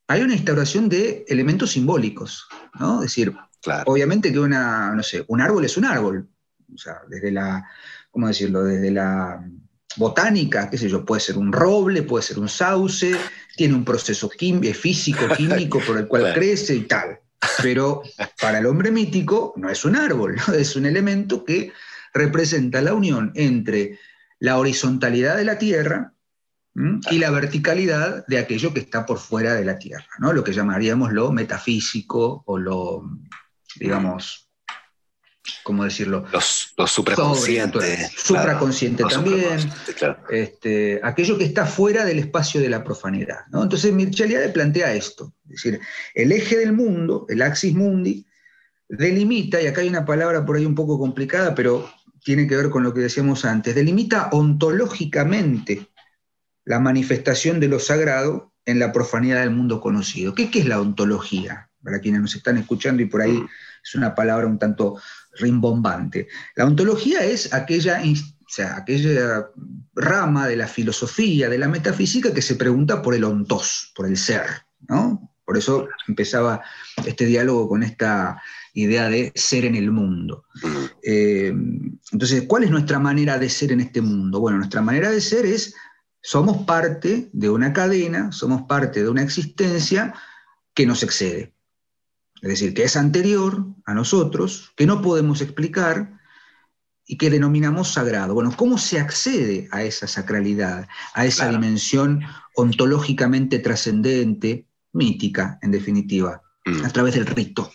hay 0.07 0.21
una 0.21 0.33
instauración 0.33 0.87
de 0.89 1.25
elementos 1.27 1.71
simbólicos, 1.71 2.47
¿no? 2.79 2.95
Es 3.03 3.09
decir, 3.09 3.33
obviamente 3.85 4.31
que 4.31 4.39
una, 4.39 4.93
no 4.93 5.03
sé, 5.03 5.25
un 5.27 5.41
árbol 5.41 5.65
es 5.65 5.75
un 5.77 5.85
árbol, 5.85 6.29
o 6.73 6.77
sea, 6.77 7.01
desde 7.09 7.31
la, 7.31 7.65
¿cómo 8.09 8.27
decirlo? 8.27 8.63
Desde 8.63 8.91
la 8.91 9.45
botánica, 9.97 10.69
qué 10.69 10.77
sé 10.77 10.89
yo, 10.89 11.03
puede 11.03 11.21
ser 11.21 11.37
un 11.37 11.51
roble, 11.51 12.03
puede 12.03 12.23
ser 12.23 12.39
un 12.39 12.47
sauce, 12.47 13.15
tiene 13.55 13.73
un 13.73 13.83
proceso 13.83 14.29
físico, 14.29 15.27
químico 15.37 15.81
por 15.85 15.97
el 15.97 16.07
cual 16.07 16.33
crece 16.33 16.75
y 16.75 16.81
tal. 16.81 17.19
Pero 17.61 18.03
para 18.41 18.59
el 18.59 18.65
hombre 18.65 18.91
mítico 18.91 19.53
no 19.57 19.69
es 19.69 19.83
un 19.83 19.95
árbol, 19.95 20.37
es 20.57 20.75
un 20.75 20.85
elemento 20.85 21.43
que 21.43 21.73
representa 22.13 22.81
la 22.81 22.93
unión 22.93 23.31
entre 23.35 23.99
la 24.39 24.57
horizontalidad 24.57 25.35
de 25.35 25.45
la 25.45 25.57
Tierra 25.57 26.13
y 27.09 27.17
la 27.17 27.31
verticalidad 27.31 28.25
de 28.27 28.37
aquello 28.37 28.71
que 28.73 28.81
está 28.81 29.05
por 29.05 29.17
fuera 29.17 29.55
de 29.55 29.65
la 29.65 29.79
Tierra, 29.79 30.07
¿no? 30.19 30.31
lo 30.31 30.43
que 30.43 30.53
llamaríamos 30.53 31.11
lo 31.11 31.31
metafísico 31.31 32.43
o 32.45 32.59
lo, 32.59 33.03
digamos, 33.79 34.47
¿cómo 35.63 35.83
decirlo? 35.83 36.25
Los, 36.31 36.73
los 36.77 36.91
supraconscientes. 36.91 38.11
Supraconsciente 38.15 39.03
también. 39.05 39.57
este, 40.29 40.99
aquello 41.01 41.37
que 41.39 41.45
está 41.45 41.65
fuera 41.65 42.05
del 42.05 42.19
espacio 42.19 42.61
de 42.61 42.69
la 42.69 42.83
profanidad. 42.83 43.47
¿no? 43.49 43.63
Entonces 43.63 43.91
Mircea 43.91 44.53
plantea 44.53 44.93
esto, 44.93 45.33
es 45.45 45.63
decir, 45.63 45.79
el 46.13 46.31
eje 46.31 46.57
del 46.57 46.73
mundo, 46.73 47.25
el 47.29 47.41
axis 47.41 47.73
mundi, 47.73 48.27
delimita, 48.87 49.59
y 49.59 49.65
acá 49.65 49.81
hay 49.81 49.89
una 49.89 50.05
palabra 50.05 50.45
por 50.45 50.57
ahí 50.57 50.65
un 50.65 50.75
poco 50.75 50.99
complicada, 50.99 51.55
pero 51.55 51.89
tiene 52.23 52.47
que 52.47 52.55
ver 52.55 52.69
con 52.69 52.83
lo 52.83 52.93
que 52.93 53.01
decíamos 53.01 53.45
antes, 53.45 53.73
delimita 53.73 54.29
ontológicamente 54.31 55.87
la 56.67 56.79
manifestación 56.79 57.61
de 57.61 57.69
lo 57.69 57.79
sagrado 57.79 58.51
en 58.65 58.79
la 58.79 58.91
profanidad 58.91 59.39
del 59.39 59.51
mundo 59.51 59.79
conocido. 59.79 60.35
¿Qué, 60.35 60.49
es 60.53 60.65
la 60.65 60.81
ontología? 60.81 61.69
Para 61.81 62.01
quienes 62.01 62.21
nos 62.21 62.35
están 62.35 62.57
escuchando 62.57 63.01
y 63.01 63.05
por 63.05 63.21
ahí 63.21 63.41
es 63.81 63.95
una 63.95 64.13
palabra 64.13 64.45
un 64.45 64.59
tanto 64.59 64.99
rimbombante. 65.39 66.27
La 66.55 66.65
ontología 66.65 67.23
es 67.23 67.53
aquella, 67.53 68.01
sea, 68.47 68.75
aquella 68.75 69.47
rama 69.95 70.45
de 70.47 70.57
la 70.57 70.67
filosofía, 70.67 71.47
de 71.47 71.57
la 71.57 71.69
metafísica 71.69 72.33
que 72.33 72.41
se 72.41 72.55
pregunta 72.55 73.01
por 73.01 73.15
el 73.15 73.23
ontos, 73.23 73.93
por 73.95 74.05
el 74.05 74.17
ser. 74.17 74.43
¿no? 74.89 75.31
Por 75.45 75.57
eso 75.57 75.87
empezaba 76.09 76.61
este 77.05 77.25
diálogo 77.25 77.69
con 77.69 77.83
esta 77.83 78.41
idea 78.73 79.09
de 79.09 79.31
ser 79.35 79.63
en 79.63 79.75
el 79.75 79.89
mundo. 79.89 80.43
Eh, 81.01 81.53
entonces, 82.11 82.43
¿cuál 82.45 82.65
es 82.65 82.71
nuestra 82.71 82.99
manera 82.99 83.39
de 83.39 83.49
ser 83.49 83.71
en 83.71 83.79
este 83.79 84.01
mundo? 84.01 84.41
Bueno, 84.41 84.57
nuestra 84.57 84.81
manera 84.81 85.09
de 85.09 85.21
ser 85.21 85.45
es 85.45 85.73
somos 86.21 86.65
parte 86.65 87.29
de 87.33 87.49
una 87.49 87.73
cadena, 87.73 88.31
somos 88.31 88.63
parte 88.63 89.03
de 89.03 89.09
una 89.09 89.21
existencia 89.21 90.13
que 90.73 90.85
nos 90.85 91.03
excede. 91.03 91.53
Es 92.41 92.49
decir, 92.49 92.73
que 92.73 92.83
es 92.83 92.95
anterior 92.95 93.65
a 93.85 93.93
nosotros, 93.93 94.71
que 94.75 94.85
no 94.85 95.01
podemos 95.01 95.41
explicar 95.41 96.19
y 97.05 97.17
que 97.17 97.29
denominamos 97.29 97.93
sagrado. 97.93 98.33
Bueno, 98.33 98.53
¿cómo 98.55 98.77
se 98.77 98.99
accede 98.99 99.69
a 99.71 99.83
esa 99.83 100.07
sacralidad, 100.07 100.87
a 101.13 101.25
esa 101.25 101.49
dimensión 101.49 102.21
ontológicamente 102.55 103.59
trascendente, 103.59 104.67
mítica, 104.91 105.57
en 105.61 105.71
definitiva? 105.71 106.43
Mm. 106.65 106.83
A 106.85 106.89
través 106.89 107.15
del 107.15 107.25
rito. 107.25 107.71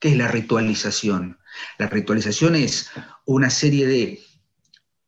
¿Qué 0.00 0.08
es 0.08 0.16
la 0.16 0.28
ritualización? 0.28 1.38
La 1.78 1.88
ritualización 1.88 2.56
es 2.56 2.90
una 3.26 3.50
serie 3.50 3.86
de 3.86 4.20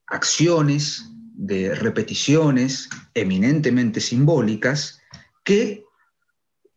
acciones, 0.06 1.10
de 1.34 1.74
repeticiones 1.74 2.88
eminentemente 3.14 4.00
simbólicas 4.00 5.00
que, 5.42 5.84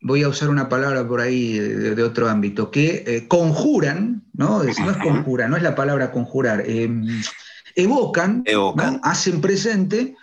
voy 0.01 0.23
a 0.23 0.29
usar 0.29 0.49
una 0.49 0.69
palabra 0.69 1.07
por 1.07 1.21
ahí 1.21 1.57
de, 1.57 2.03
otro 2.03 2.29
ámbito, 2.29 2.71
que 2.71 3.03
eh, 3.07 3.27
conjuran, 3.27 4.25
¿no? 4.33 4.63
Es, 4.63 4.79
no 4.79 4.91
es 4.91 4.97
conjura, 4.97 5.47
no 5.47 5.57
es 5.57 5.63
la 5.63 5.75
palabra 5.75 6.11
conjurar, 6.11 6.63
em, 6.65 7.21
evocan, 7.75 8.43
hacen 9.03 9.41
presente 9.41 10.15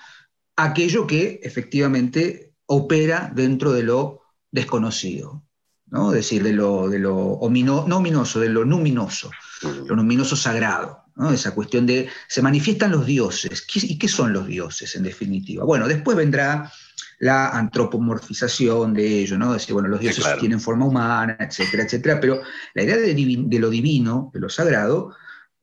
aquello 0.56 1.06
que 1.06 1.40
efectivamente 1.42 2.54
opera 2.66 3.30
dentro 3.34 3.72
de 3.72 3.82
lo 3.82 4.22
desconocido, 4.50 5.44
¿no? 5.86 6.10
Es 6.10 6.16
decir, 6.16 6.42
de 6.42 6.52
lo, 6.52 6.88
de 6.88 6.98
lo 6.98 7.38
no 7.42 7.96
ominoso, 7.96 8.40
de 8.40 8.48
lo 8.48 8.64
luminoso, 8.64 9.30
lo 9.62 9.96
luminoso 9.96 10.36
sagrado. 10.36 11.03
Esa 11.32 11.54
cuestión 11.54 11.86
de, 11.86 12.08
se 12.28 12.42
manifiestan 12.42 12.90
los 12.90 13.06
dioses. 13.06 13.64
¿Y 13.74 13.98
qué 13.98 14.08
son 14.08 14.32
los 14.32 14.46
dioses 14.46 14.96
en 14.96 15.04
definitiva? 15.04 15.64
Bueno, 15.64 15.86
después 15.86 16.16
vendrá 16.16 16.72
la 17.20 17.50
antropomorfización 17.50 18.94
de 18.94 19.22
ello, 19.22 19.38
¿no? 19.38 19.52
Decir, 19.52 19.74
bueno, 19.74 19.88
los 19.88 20.00
dioses 20.00 20.24
tienen 20.40 20.60
forma 20.60 20.86
humana, 20.86 21.36
etcétera, 21.38 21.84
etcétera, 21.84 22.20
pero 22.20 22.42
la 22.74 22.82
idea 22.82 22.96
de, 22.96 23.58
lo 23.58 23.70
divino, 23.70 24.30
de 24.34 24.40
lo 24.40 24.48
sagrado, 24.48 25.14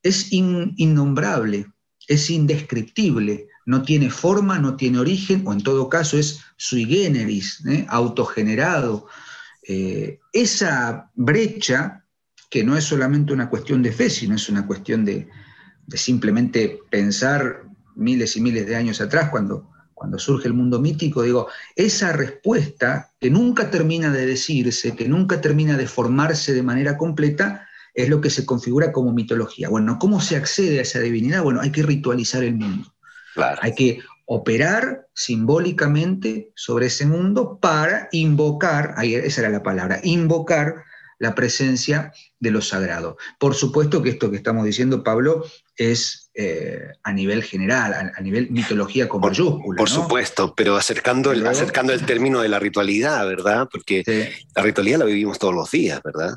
es 0.01 0.31
innombrable, 0.31 1.67
es 2.07 2.29
indescriptible, 2.29 3.47
no 3.65 3.83
tiene 3.83 4.09
forma, 4.09 4.57
no 4.57 4.75
tiene 4.75 4.99
origen, 4.99 5.43
o 5.45 5.53
en 5.53 5.61
todo 5.61 5.89
caso 5.89 6.17
es 6.17 6.39
sui 6.57 6.85
generis, 6.85 7.63
¿eh? 7.67 7.85
autogenerado. 7.89 9.07
Eh, 9.67 10.19
esa 10.33 11.11
brecha, 11.13 12.00
que 12.51 12.65
no 12.65 12.75
es 12.75 12.83
solamente 12.83 13.31
una 13.31 13.49
cuestión 13.49 13.81
de 13.81 13.93
fe, 13.93 14.09
sino 14.09 14.35
es 14.35 14.49
una 14.49 14.67
cuestión 14.67 15.05
de, 15.05 15.29
de 15.87 15.97
simplemente 15.97 16.81
pensar 16.91 17.63
miles 17.95 18.35
y 18.35 18.41
miles 18.41 18.67
de 18.67 18.75
años 18.75 18.99
atrás, 18.99 19.29
cuando, 19.29 19.69
cuando 19.93 20.19
surge 20.19 20.49
el 20.49 20.53
mundo 20.53 20.81
mítico, 20.81 21.23
digo, 21.23 21.47
esa 21.77 22.11
respuesta 22.11 23.09
que 23.21 23.29
nunca 23.29 23.71
termina 23.71 24.11
de 24.11 24.25
decirse, 24.25 24.97
que 24.97 25.07
nunca 25.07 25.39
termina 25.39 25.77
de 25.77 25.87
formarse 25.87 26.53
de 26.53 26.61
manera 26.61 26.97
completa, 26.97 27.69
es 27.93 28.09
lo 28.09 28.19
que 28.19 28.29
se 28.29 28.45
configura 28.45 28.91
como 28.91 29.13
mitología. 29.13 29.69
Bueno, 29.69 29.97
¿cómo 29.97 30.19
se 30.19 30.35
accede 30.35 30.79
a 30.79 30.81
esa 30.81 30.99
divinidad? 30.99 31.43
Bueno, 31.43 31.61
hay 31.61 31.71
que 31.71 31.83
ritualizar 31.83 32.43
el 32.43 32.55
mundo. 32.55 32.93
Hay 33.61 33.75
que 33.75 33.99
operar 34.25 35.07
simbólicamente 35.13 36.51
sobre 36.55 36.87
ese 36.87 37.05
mundo 37.05 37.59
para 37.61 38.09
invocar, 38.11 38.93
ahí 38.97 39.15
esa 39.15 39.41
era 39.41 39.49
la 39.49 39.63
palabra, 39.63 40.01
invocar 40.03 40.83
la 41.21 41.35
presencia 41.35 42.11
de 42.39 42.49
lo 42.49 42.61
sagrado. 42.61 43.15
Por 43.39 43.53
supuesto 43.53 44.01
que 44.01 44.09
esto 44.09 44.31
que 44.31 44.37
estamos 44.37 44.65
diciendo, 44.65 45.03
Pablo, 45.03 45.45
es 45.77 46.31
eh, 46.33 46.93
a 47.03 47.13
nivel 47.13 47.43
general, 47.43 48.11
a, 48.15 48.21
nivel 48.21 48.49
mitología 48.49 49.07
con 49.07 49.21
por, 49.21 49.29
mayúscula. 49.29 49.77
Por 49.77 49.89
supuesto, 49.89 50.55
pero 50.55 50.75
acercando 50.75 51.31
el, 51.31 51.45
acercando 51.45 51.93
el 51.93 52.07
término 52.07 52.41
de 52.41 52.49
la 52.49 52.57
ritualidad, 52.57 53.23
¿verdad? 53.27 53.69
Porque 53.71 54.03
la 54.55 54.63
ritualidad 54.63 54.97
la 54.97 55.05
vivimos 55.05 55.37
todos 55.37 55.53
los 55.53 55.69
días, 55.69 56.01
¿verdad? 56.03 56.35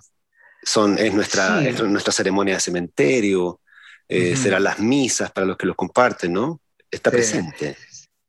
Son, 0.63 0.99
es, 0.99 1.15
nuestra, 1.15 1.63
nuestra 1.63 2.13
ceremonia 2.13 2.55
de 2.55 2.61
cementerio, 2.61 3.63
eh, 4.07 4.37
serán 4.37 4.65
las 4.65 4.81
misas 4.81 5.33
para 5.33 5.47
los 5.47 5.57
que 5.57 5.67
los 5.67 5.77
comparten, 5.77 6.35
¿no? 6.35 6.61
Está 6.91 7.11
presente. 7.11 7.79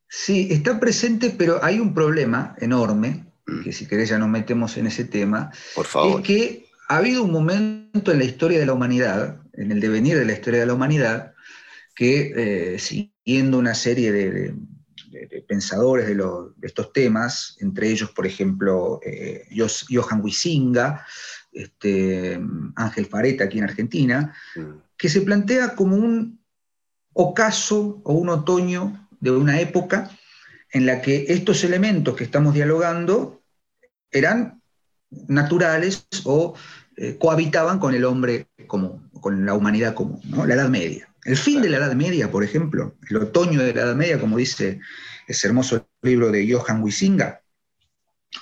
Sí, 0.07 0.47
está 0.49 0.79
presente, 0.79 1.35
pero 1.37 1.61
hay 1.61 1.81
un 1.81 1.93
problema 1.93 2.55
enorme 2.59 3.24
que 3.63 3.71
si 3.71 3.87
querés 3.87 4.09
ya 4.09 4.17
nos 4.17 4.29
metemos 4.29 4.77
en 4.77 4.87
ese 4.87 5.05
tema, 5.05 5.51
Por 5.75 5.85
favor. 5.85 6.21
es 6.21 6.27
que 6.27 6.65
ha 6.87 6.97
habido 6.97 7.23
un 7.23 7.31
momento 7.31 8.11
en 8.11 8.19
la 8.19 8.25
historia 8.25 8.59
de 8.59 8.65
la 8.65 8.73
humanidad, 8.73 9.41
en 9.53 9.71
el 9.71 9.79
devenir 9.79 10.17
de 10.17 10.25
la 10.25 10.33
historia 10.33 10.61
de 10.61 10.65
la 10.65 10.73
humanidad, 10.73 11.33
que 11.95 12.33
eh, 12.75 12.79
siguiendo 12.79 13.57
una 13.57 13.73
serie 13.73 14.11
de, 14.11 14.53
pensadores 15.47 16.07
de, 16.07 16.17
estos 16.61 16.91
temas, 16.91 17.55
entre 17.61 17.89
ellos, 17.89 18.11
por 18.11 18.27
ejemplo, 18.27 18.99
eh, 19.05 19.47
Johan 19.89 20.21
Huizinga, 20.21 21.05
este, 21.51 22.39
Ángel 22.75 23.05
Fareta 23.05 23.45
aquí 23.45 23.59
en 23.59 23.63
Argentina, 23.63 24.35
mm. 24.55 24.61
que 24.97 25.09
se 25.09 25.21
plantea 25.21 25.75
como 25.75 25.95
un 25.95 26.39
ocaso 27.13 28.01
o 28.03 28.13
un 28.13 28.29
otoño 28.29 29.07
de 29.21 29.31
una 29.31 29.59
época 29.61 30.11
en 30.71 30.85
la 30.85 31.01
que 31.01 31.25
estos 31.29 31.63
elementos 31.63 32.15
que 32.15 32.23
estamos 32.23 32.53
dialogando 32.53 33.41
eran 34.11 34.61
naturales 35.27 36.07
o 36.23 36.55
eh, 36.97 37.17
cohabitaban 37.19 37.79
con 37.79 37.93
el 37.93 38.05
hombre 38.05 38.47
común, 38.67 39.09
con 39.19 39.45
la 39.45 39.53
humanidad 39.53 39.93
común, 39.93 40.21
la 40.47 40.53
Edad 40.53 40.69
Media. 40.69 41.09
El 41.23 41.37
fin 41.37 41.61
de 41.61 41.69
la 41.69 41.77
Edad 41.77 41.93
Media, 41.95 42.29
por 42.29 42.43
ejemplo, 42.43 42.95
el 43.09 43.17
otoño 43.17 43.61
de 43.61 43.73
la 43.73 43.81
Edad 43.81 43.95
Media, 43.95 44.19
como 44.19 44.37
dice 44.37 44.79
ese 45.27 45.47
hermoso 45.47 45.87
libro 46.03 46.31
de 46.31 46.51
Johann 46.51 46.83
Huizinga, 46.83 47.41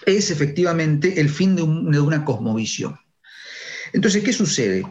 es 0.05 0.31
efectivamente 0.31 1.19
el 1.19 1.29
fin 1.29 1.55
de, 1.55 1.63
una 1.63 2.25
cosmovisión. 2.25 2.99
Entonces, 3.93 4.23
¿qué 4.23 4.33
sucede? 4.33 4.83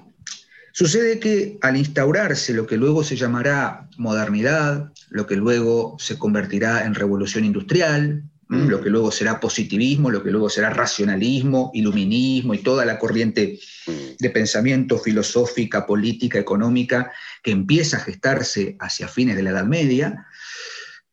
Sucede 0.73 1.21
que 1.21 1.59
al 1.61 1.77
instaurarse 1.77 2.55
lo 2.55 2.67
que 2.67 2.79
luego 2.79 3.05
se 3.05 3.17
llamará 3.17 3.89
modernidad, 3.99 4.91
lo 5.11 5.27
que 5.27 5.37
luego 5.37 5.97
se 5.99 6.19
convertirá 6.19 6.87
en 6.87 6.95
revolución 6.95 7.45
industrial, 7.45 8.25
mm. 8.49 8.69
lo 8.69 8.81
que 8.81 8.89
luego 8.89 9.13
será 9.13 9.39
positivismo, 9.39 10.11
lo 10.11 10.23
que 10.23 10.31
luego 10.31 10.49
será 10.49 10.71
racionalismo, 10.71 11.71
iluminismo 11.75 12.55
y 12.55 12.59
toda 12.59 12.87
la 12.87 12.99
corriente 12.99 13.61
mm. 13.87 13.93
de 14.19 14.31
pensamiento 14.31 14.99
filosófica, 14.99 15.87
política, 15.87 16.39
económica 16.39 17.13
que 17.43 17.51
empieza 17.51 17.99
a 17.99 18.01
gestarse 18.01 18.77
hacia 18.81 19.09
fines 19.09 19.37
de 19.37 19.43
la 19.43 19.51
Edad 19.51 19.67
Media, 19.67 20.27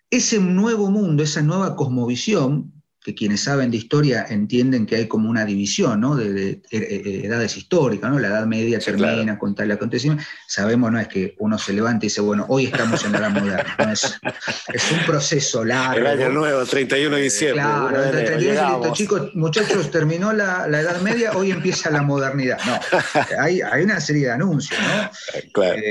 ese 0.09 0.39
nuevo 0.39 0.89
mundo, 0.89 1.21
esa 1.21 1.41
nueva 1.41 1.75
cosmovisión, 1.75 2.78
que 3.09 3.15
quienes 3.15 3.41
saben 3.41 3.71
de 3.71 3.77
historia 3.77 4.27
entienden 4.29 4.85
que 4.85 4.95
hay 4.95 5.07
como 5.07 5.29
una 5.29 5.43
división 5.43 5.99
¿no? 6.01 6.15
de, 6.15 6.61
edades 6.69 7.57
históricas, 7.57 8.11
¿no? 8.11 8.19
la 8.19 8.27
Edad 8.27 8.45
Media 8.45 8.77
termina 8.79 9.39
con 9.39 9.55
tal 9.55 9.71
acontecimiento. 9.71 10.23
Sabemos, 10.45 10.91
no 10.91 10.99
es 10.99 11.07
que 11.07 11.35
uno 11.39 11.57
se 11.57 11.73
levante 11.73 12.05
y 12.05 12.09
dice, 12.09 12.21
bueno, 12.21 12.45
hoy 12.49 12.65
estamos 12.65 13.03
en 13.05 13.13
la 13.13 13.17
Edad 13.19 13.31
Moderna. 13.31 13.93
Es, 13.93 14.91
un 14.91 15.05
proceso 15.05 15.65
largo. 15.65 15.99
El 15.99 16.07
año 16.07 16.29
nuevo, 16.29 16.63
31 16.65 17.15
de 17.15 17.21
diciembre. 17.21 17.63
Claro, 17.63 18.11
31 18.11 18.93
chicos, 18.93 19.35
muchachos, 19.35 19.89
terminó 19.89 20.31
la, 20.33 20.67
Edad 20.67 21.01
Media, 21.01 21.31
hoy 21.31 21.51
empieza 21.51 21.89
la 21.89 22.03
modernidad. 22.03 22.59
No, 22.65 22.79
hay, 23.39 23.61
hay 23.61 23.83
una 23.83 23.99
serie 23.99 24.25
de 24.25 24.31
anuncios, 24.31 24.79
¿no? 24.79 25.09
Claro. 25.51 25.81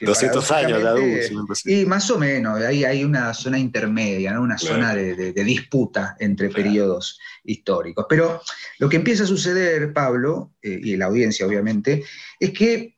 200 0.00 0.50
eh, 0.50 0.54
años 0.54 0.82
de 0.82 0.88
anuncios. 0.88 1.66
Y 1.66 1.84
más 1.84 2.10
o 2.10 2.18
menos, 2.18 2.60
hay, 2.62 2.84
hay 2.84 3.04
una 3.04 3.34
zona 3.34 3.58
intermedia, 3.58 4.32
¿no? 4.32 4.42
una 4.42 4.56
zona 4.56 4.94
de, 4.94 5.14
de 5.14 5.44
disputa 5.44 6.16
entre 6.18 6.37
periodos 6.38 7.18
históricos. 7.44 8.06
Pero 8.08 8.40
lo 8.78 8.88
que 8.88 8.96
empieza 8.96 9.24
a 9.24 9.26
suceder, 9.26 9.92
Pablo, 9.92 10.52
eh, 10.62 10.78
y 10.82 10.96
la 10.96 11.06
audiencia 11.06 11.46
obviamente, 11.46 12.04
es 12.38 12.52
que 12.52 12.94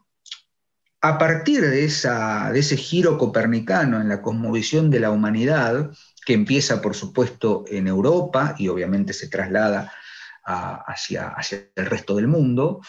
a 1.01 1.19
partir 1.19 1.63
de, 1.63 1.85
esa, 1.85 2.53
de 2.53 2.61
ese 2.61 2.77
giro 2.77 3.17
copernicano 3.17 4.01
en 4.01 4.09
la 4.09 4.21
cosmovisión 4.21 4.91
de 4.91 5.01
la 5.01 5.11
humanidad, 5.11 5.91
que 6.27 6.35
empieza 6.35 6.83
por 6.83 6.95
supuesto 6.95 7.65
en 7.69 7.87
Europa 7.87 8.55
y 8.59 8.69
obviamente 8.69 9.15
se 9.15 9.29
traslada 9.29 9.91
hacia, 10.45 11.29
hacia, 11.29 11.69
el 11.75 11.87
resto 11.87 12.17
del 12.17 12.29
mundo, 12.29 12.81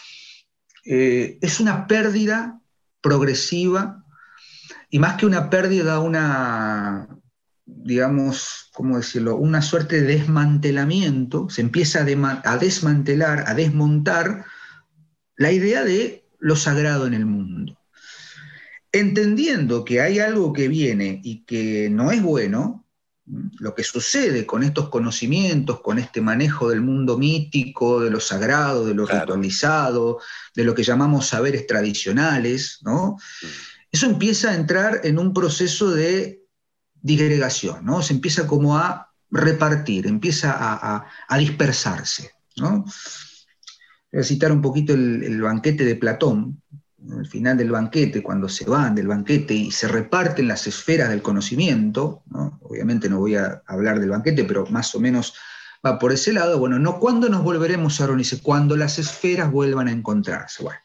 eh, 0.84 1.38
es 1.40 1.60
una 1.60 1.86
pérdida 1.86 2.60
progresiva 3.00 4.04
y 4.90 4.98
más 4.98 5.16
que 5.16 5.26
una 5.26 5.48
pérdida, 5.48 6.00
una, 6.00 7.08
digamos, 7.76 8.70
¿cómo 8.72 8.96
decirlo?, 8.96 9.36
una 9.36 9.62
suerte 9.62 10.00
de 10.00 10.18
desmantelamiento, 10.18 11.48
se 11.50 11.60
empieza 11.60 12.00
a, 12.00 12.58
desmantelar, 12.58 13.44
a 13.46 13.54
desmontar 13.54 14.44
la 15.36 15.52
idea 15.52 15.84
de 15.84 16.24
lo 16.38 16.56
sagrado 16.56 17.06
en 17.06 17.14
el 17.14 17.26
mundo. 17.26 17.78
Entendiendo 18.92 19.84
que 19.84 20.00
hay 20.00 20.18
algo 20.18 20.52
que 20.52 20.68
viene 20.68 21.20
y 21.24 21.44
que 21.44 21.88
no 21.90 22.10
es 22.10 22.22
bueno, 22.22 22.86
lo 23.24 23.74
que 23.74 23.84
sucede 23.84 24.44
con 24.44 24.62
estos 24.62 24.88
conocimientos, 24.88 25.80
con 25.80 25.98
este 25.98 26.20
manejo 26.20 26.68
del 26.68 26.80
mundo 26.80 27.16
mítico, 27.16 28.00
de 28.00 28.10
lo 28.10 28.20
sagrado, 28.20 28.84
de 28.84 28.94
lo 28.94 29.06
ritualizado, 29.06 30.18
de 30.54 30.64
lo 30.64 30.74
que 30.74 30.82
llamamos 30.82 31.28
saberes 31.28 31.66
tradicionales, 31.66 32.80
¿no? 32.82 33.16
Mm. 33.42 33.46
Eso 33.92 34.06
empieza 34.06 34.50
a 34.50 34.54
entrar 34.54 35.00
en 35.04 35.18
un 35.18 35.32
proceso 35.32 35.90
de 35.90 36.41
disgregación, 37.02 37.84
¿no? 37.84 38.00
Se 38.00 38.14
empieza 38.14 38.46
como 38.46 38.78
a 38.78 39.10
repartir, 39.30 40.06
empieza 40.06 40.54
a, 40.56 41.38
dispersarse, 41.38 42.32
¿no? 42.56 42.84
Voy 44.12 44.20
a 44.20 44.24
citar 44.24 44.52
un 44.52 44.62
poquito 44.62 44.92
el, 44.92 45.40
banquete 45.40 45.84
de 45.84 45.96
Platón, 45.96 46.62
al 47.10 47.26
final 47.26 47.56
del 47.56 47.70
banquete, 47.70 48.22
cuando 48.22 48.48
se 48.48 48.64
van 48.64 48.94
del 48.94 49.08
banquete 49.08 49.54
y 49.54 49.70
se 49.72 49.88
reparten 49.88 50.46
las 50.46 50.66
esferas 50.66 51.08
del 51.08 51.22
conocimiento, 51.22 52.22
obviamente 52.60 53.08
no 53.08 53.18
voy 53.18 53.34
a 53.34 53.62
hablar 53.66 53.98
del 53.98 54.10
banquete, 54.10 54.44
pero 54.44 54.66
más 54.66 54.94
o 54.94 55.00
menos 55.00 55.34
va 55.84 55.98
por 55.98 56.12
ese 56.12 56.32
lado, 56.32 56.58
bueno, 56.58 56.78
no 56.78 57.00
cuándo 57.00 57.28
nos 57.28 57.42
volveremos 57.42 58.00
a 58.00 58.06
reunirse, 58.06 58.40
cuando 58.40 58.76
las 58.76 58.98
esferas 58.98 59.50
vuelvan 59.50 59.88
a 59.88 59.92
encontrarse. 59.92 60.62
Bueno. 60.62 60.78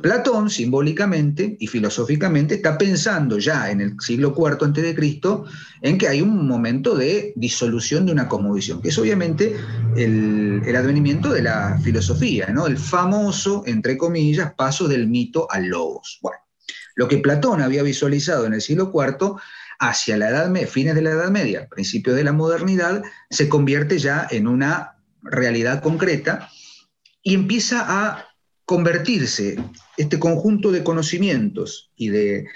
Platón, 0.00 0.48
simbólicamente 0.48 1.56
y 1.58 1.66
filosóficamente, 1.66 2.54
está 2.54 2.78
pensando 2.78 3.38
ya 3.38 3.70
en 3.70 3.80
el 3.80 3.96
siglo 4.00 4.34
IV 4.36 4.64
a.C. 4.64 5.42
en 5.82 5.98
que 5.98 6.08
hay 6.08 6.22
un 6.22 6.46
momento 6.46 6.94
de 6.94 7.32
disolución 7.34 8.06
de 8.06 8.12
una 8.12 8.28
cosmovisión, 8.28 8.80
que 8.80 8.90
es 8.90 8.98
obviamente 8.98 9.56
el, 9.96 10.62
advenimiento 10.76 11.32
de 11.32 11.42
la 11.42 11.78
filosofía, 11.82 12.48
¿no? 12.48 12.66
el 12.66 12.78
famoso, 12.78 13.64
entre 13.66 13.98
comillas, 13.98 14.54
paso 14.54 14.86
del 14.86 15.08
mito 15.08 15.48
al 15.50 15.66
logos. 15.66 16.18
Bueno, 16.22 16.38
lo 16.94 17.08
que 17.08 17.18
Platón 17.18 17.60
había 17.60 17.82
visualizado 17.82 18.46
en 18.46 18.54
el 18.54 18.60
siglo 18.60 18.92
IV 18.94 19.36
hacia 19.80 20.16
la 20.16 20.28
edad 20.28 20.54
fines 20.66 20.94
de 20.94 21.02
la 21.02 21.10
Edad 21.10 21.30
Media, 21.30 21.68
principios 21.68 22.14
de 22.14 22.24
la 22.24 22.32
modernidad, 22.32 23.02
se 23.30 23.48
convierte 23.48 23.98
ya 23.98 24.28
en 24.30 24.46
una 24.46 24.96
realidad 25.22 25.82
concreta 25.82 26.48
y 27.22 27.34
empieza 27.34 27.84
a 27.86 28.31
convertirse 28.72 29.62
este 29.98 30.18
conjunto 30.18 30.72
de 30.72 30.82
conocimientos 30.82 31.90
y 31.94 32.08
de, 32.08 32.46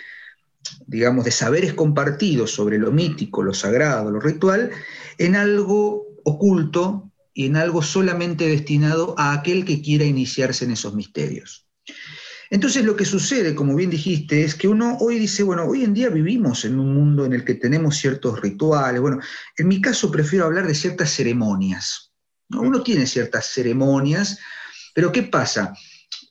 digamos, 0.87 1.27
de 1.27 1.31
saberes 1.31 1.75
compartidos 1.75 2.53
sobre 2.53 2.79
lo 2.79 2.91
mítico, 2.91 3.43
lo 3.43 3.53
sagrado, 3.53 4.11
lo 4.11 4.19
ritual, 4.19 4.71
en 5.19 5.37
algo 5.37 6.07
oculto 6.25 7.13
y 7.35 7.45
en 7.45 7.57
algo 7.57 7.83
solamente 7.83 8.49
destinado 8.49 9.15
a 9.19 9.35
aquel 9.35 9.67
que 9.67 9.83
quiera 9.83 10.07
iniciarse 10.07 10.65
en 10.65 10.71
esos 10.71 10.95
misterios. 10.95 11.67
Entonces 12.49 12.83
lo 12.87 12.97
que 12.97 13.05
sucede, 13.05 13.55
como 13.55 13.77
bien 13.77 13.91
dijiste, 13.91 14.43
es 14.43 14.55
que 14.55 14.69
uno 14.69 14.97
hoy 15.01 15.19
dice, 15.19 15.43
bueno, 15.43 15.67
hoy 15.67 15.85
en 15.85 15.93
día 15.93 16.09
vivimos 16.09 16.65
en 16.65 16.79
un 16.79 16.95
mundo 16.95 17.27
en 17.27 17.35
el 17.35 17.45
que 17.45 17.57
tenemos 17.57 17.95
ciertos 17.95 18.41
rituales, 18.41 19.03
bueno, 19.03 19.21
en 19.59 19.69
mi 19.69 19.83
caso 19.83 20.11
prefiero 20.11 20.47
hablar 20.47 20.67
de 20.67 20.75
ciertas 20.75 21.11
ceremonias. 21.11 22.15
Uno 22.49 22.83
tiene 22.83 23.07
ciertas 23.07 23.45
ceremonias, 23.49 24.39
pero 24.95 25.13
¿qué 25.13 25.25
pasa? 25.25 25.75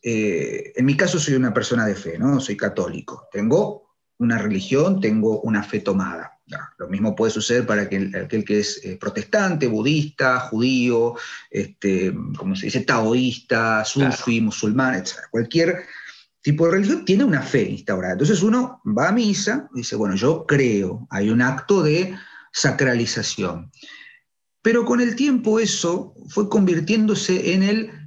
Eh, 0.08 0.72
en 0.76 0.86
mi 0.86 0.96
caso 0.96 1.18
soy 1.18 1.34
una 1.34 1.52
persona 1.52 1.84
de 1.84 1.96
fe, 1.96 2.20
¿no? 2.20 2.40
Soy 2.40 2.56
católico. 2.56 3.28
Tengo 3.32 3.96
una 4.20 4.38
religión, 4.38 5.02
tengo 5.02 5.42
una 5.42 5.64
fe 5.64 5.80
tomada. 5.80 6.32
lo 6.78 6.88
mismo 6.88 7.16
puede 7.16 7.32
suceder 7.32 7.66
para 7.66 7.82
aquel, 7.82 8.28
que 8.46 8.60
es 8.60 8.80
eh, 8.86 8.98
protestante, 9.02 9.66
budista, 9.66 10.42
judío, 10.42 11.16
este, 11.50 12.14
como 12.38 12.56
se 12.56 12.68
dice, 12.68 12.82
taoísta, 12.82 13.84
sufi, 13.84 14.42
musulmán, 14.42 14.94
etc. 14.94 15.14
Cualquier 15.32 15.86
tipo 16.40 16.66
de 16.66 16.74
religión 16.74 17.04
tiene 17.04 17.24
una 17.24 17.42
fe 17.42 17.64
instaurada. 17.64 18.14
Entonces 18.14 18.44
uno 18.44 18.84
va 18.86 19.10
a 19.10 19.12
misa 19.12 19.68
y 19.74 19.80
dice, 19.80 19.96
bueno, 19.96 20.14
yo 20.14 20.46
creo, 20.46 21.08
hay 21.10 21.32
un 21.32 21.42
acto 21.42 21.82
de 21.82 22.16
sacralización. 22.54 23.72
Pero 24.62 24.86
con 24.86 25.02
el 25.02 25.16
tiempo 25.16 25.60
eso 25.60 26.14
fue 26.30 26.48
convirtiéndose 26.48 27.54
en 27.54 27.64
el 27.64 28.05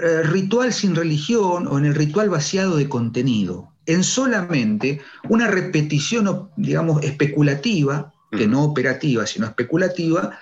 eh, 0.00 0.22
ritual 0.22 0.72
sin 0.72 0.94
religión 0.94 1.66
o 1.66 1.78
en 1.78 1.84
el 1.84 1.94
ritual 1.94 2.30
vaciado 2.30 2.76
de 2.76 2.88
contenido, 2.88 3.74
en 3.86 4.04
solamente 4.04 5.00
una 5.28 5.48
repetición, 5.48 6.50
digamos, 6.56 7.02
especulativa, 7.02 8.12
que 8.30 8.46
no 8.46 8.64
operativa, 8.64 9.26
sino 9.26 9.46
especulativa, 9.46 10.38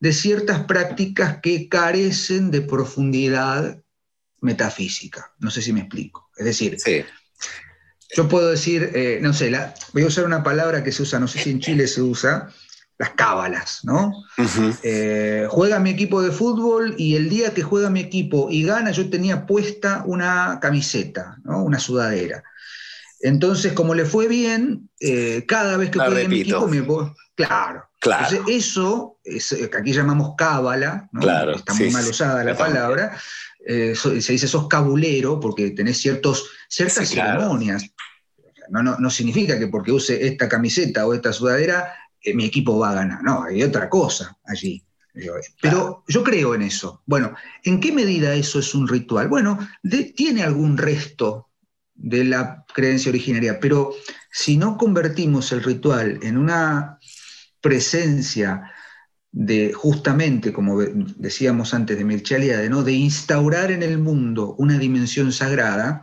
de 0.00 0.12
ciertas 0.12 0.64
prácticas 0.64 1.38
que 1.42 1.68
carecen 1.68 2.50
de 2.50 2.62
profundidad 2.62 3.82
metafísica. 4.40 5.32
No 5.38 5.50
sé 5.50 5.62
si 5.62 5.72
me 5.72 5.80
explico. 5.80 6.30
Es 6.36 6.44
decir, 6.44 6.76
yo 8.16 8.28
puedo 8.28 8.50
decir, 8.50 8.90
eh, 8.94 9.18
no 9.20 9.32
sé, 9.32 9.52
voy 9.92 10.02
a 10.02 10.06
usar 10.06 10.24
una 10.24 10.42
palabra 10.42 10.82
que 10.82 10.92
se 10.92 11.02
usa, 11.02 11.20
no 11.20 11.28
sé 11.28 11.38
si 11.38 11.50
en 11.50 11.60
Chile 11.60 11.86
se 11.86 12.02
usa, 12.02 12.50
las 13.00 13.12
cábalas, 13.12 13.80
¿no? 13.82 14.12
Eh, 14.82 15.46
juega 15.48 15.80
mi 15.80 15.88
equipo 15.88 16.20
de 16.20 16.30
fútbol 16.30 16.94
y 16.98 17.16
el 17.16 17.30
día 17.30 17.54
que 17.54 17.62
juega 17.62 17.88
mi 17.88 18.00
equipo 18.00 18.48
y 18.50 18.62
gana, 18.62 18.90
yo 18.90 19.08
tenía 19.08 19.46
puesta 19.46 20.02
una 20.04 20.58
camiseta, 20.60 21.38
¿no? 21.42 21.64
Una 21.64 21.78
sudadera. 21.78 22.44
Entonces, 23.20 23.72
como 23.72 23.94
le 23.94 24.04
fue 24.04 24.28
bien, 24.28 24.90
eh, 25.00 25.46
cada 25.48 25.78
vez 25.78 25.88
que 25.88 25.98
juega 25.98 26.28
mi 26.28 26.40
equipo, 26.42 26.68
me 26.68 26.82
Claro. 27.34 27.88
claro. 28.00 28.26
Entonces, 28.28 28.40
eso, 28.54 29.16
es, 29.24 29.50
eh, 29.52 29.70
que 29.70 29.78
aquí 29.78 29.94
llamamos 29.94 30.34
cábala, 30.36 31.08
¿no? 31.12 31.22
Claro, 31.22 31.56
está 31.56 31.72
muy 31.72 31.90
mal 31.90 32.06
usada 32.06 32.44
la 32.44 32.54
palabra, 32.54 33.18
se 33.66 34.12
dice 34.12 34.46
sos 34.46 34.68
cabulero 34.68 35.40
porque 35.40 35.70
tenés 35.70 35.96
ciertos, 35.96 36.50
ciertas 36.68 37.08
ceremonias. 37.08 37.82
No, 38.68 38.82
no, 38.82 38.98
no, 38.98 39.10
significa 39.10 39.58
que 39.58 39.68
porque 39.68 39.90
use 39.90 40.26
esta 40.26 40.48
camiseta 40.50 41.06
o 41.06 41.14
esta 41.14 41.32
sudadera 41.32 41.92
mi 42.34 42.44
equipo 42.44 42.78
va 42.78 42.90
a 42.90 42.94
ganar. 42.94 43.22
No, 43.22 43.44
hay 43.44 43.62
otra 43.62 43.88
cosa 43.88 44.38
allí. 44.44 44.84
Pero 45.60 46.04
yo 46.08 46.22
creo 46.22 46.54
en 46.54 46.62
eso. 46.62 47.02
Bueno, 47.06 47.34
¿en 47.64 47.80
qué 47.80 47.92
medida 47.92 48.34
eso 48.34 48.60
es 48.60 48.74
un 48.74 48.86
ritual? 48.86 49.28
Bueno, 49.28 49.58
tiene 50.16 50.42
algún 50.42 50.76
resto 50.76 51.48
de 51.94 52.24
la 52.24 52.64
creencia 52.72 53.10
originaria, 53.10 53.58
pero 53.60 53.92
si 54.30 54.56
no 54.56 54.76
convertimos 54.76 55.52
el 55.52 55.62
ritual 55.62 56.18
en 56.22 56.38
una 56.38 56.98
presencia 57.60 58.70
de 59.32 59.72
justamente, 59.72 60.52
como 60.52 60.80
decíamos 60.80 61.74
antes 61.74 61.98
de 61.98 62.04
Mircea 62.04 62.68
¿no? 62.68 62.82
de 62.82 62.92
instaurar 62.92 63.70
en 63.70 63.82
el 63.82 63.98
mundo 63.98 64.54
una 64.58 64.78
dimensión 64.78 65.32
sagrada, 65.32 66.02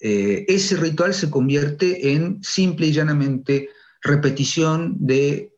eh, 0.00 0.44
ese 0.48 0.76
ritual 0.76 1.14
se 1.14 1.30
convierte 1.30 2.12
en 2.12 2.42
simple 2.42 2.88
y 2.88 2.92
llanamente 2.92 3.70
repetición 4.06 4.96
de 4.98 5.52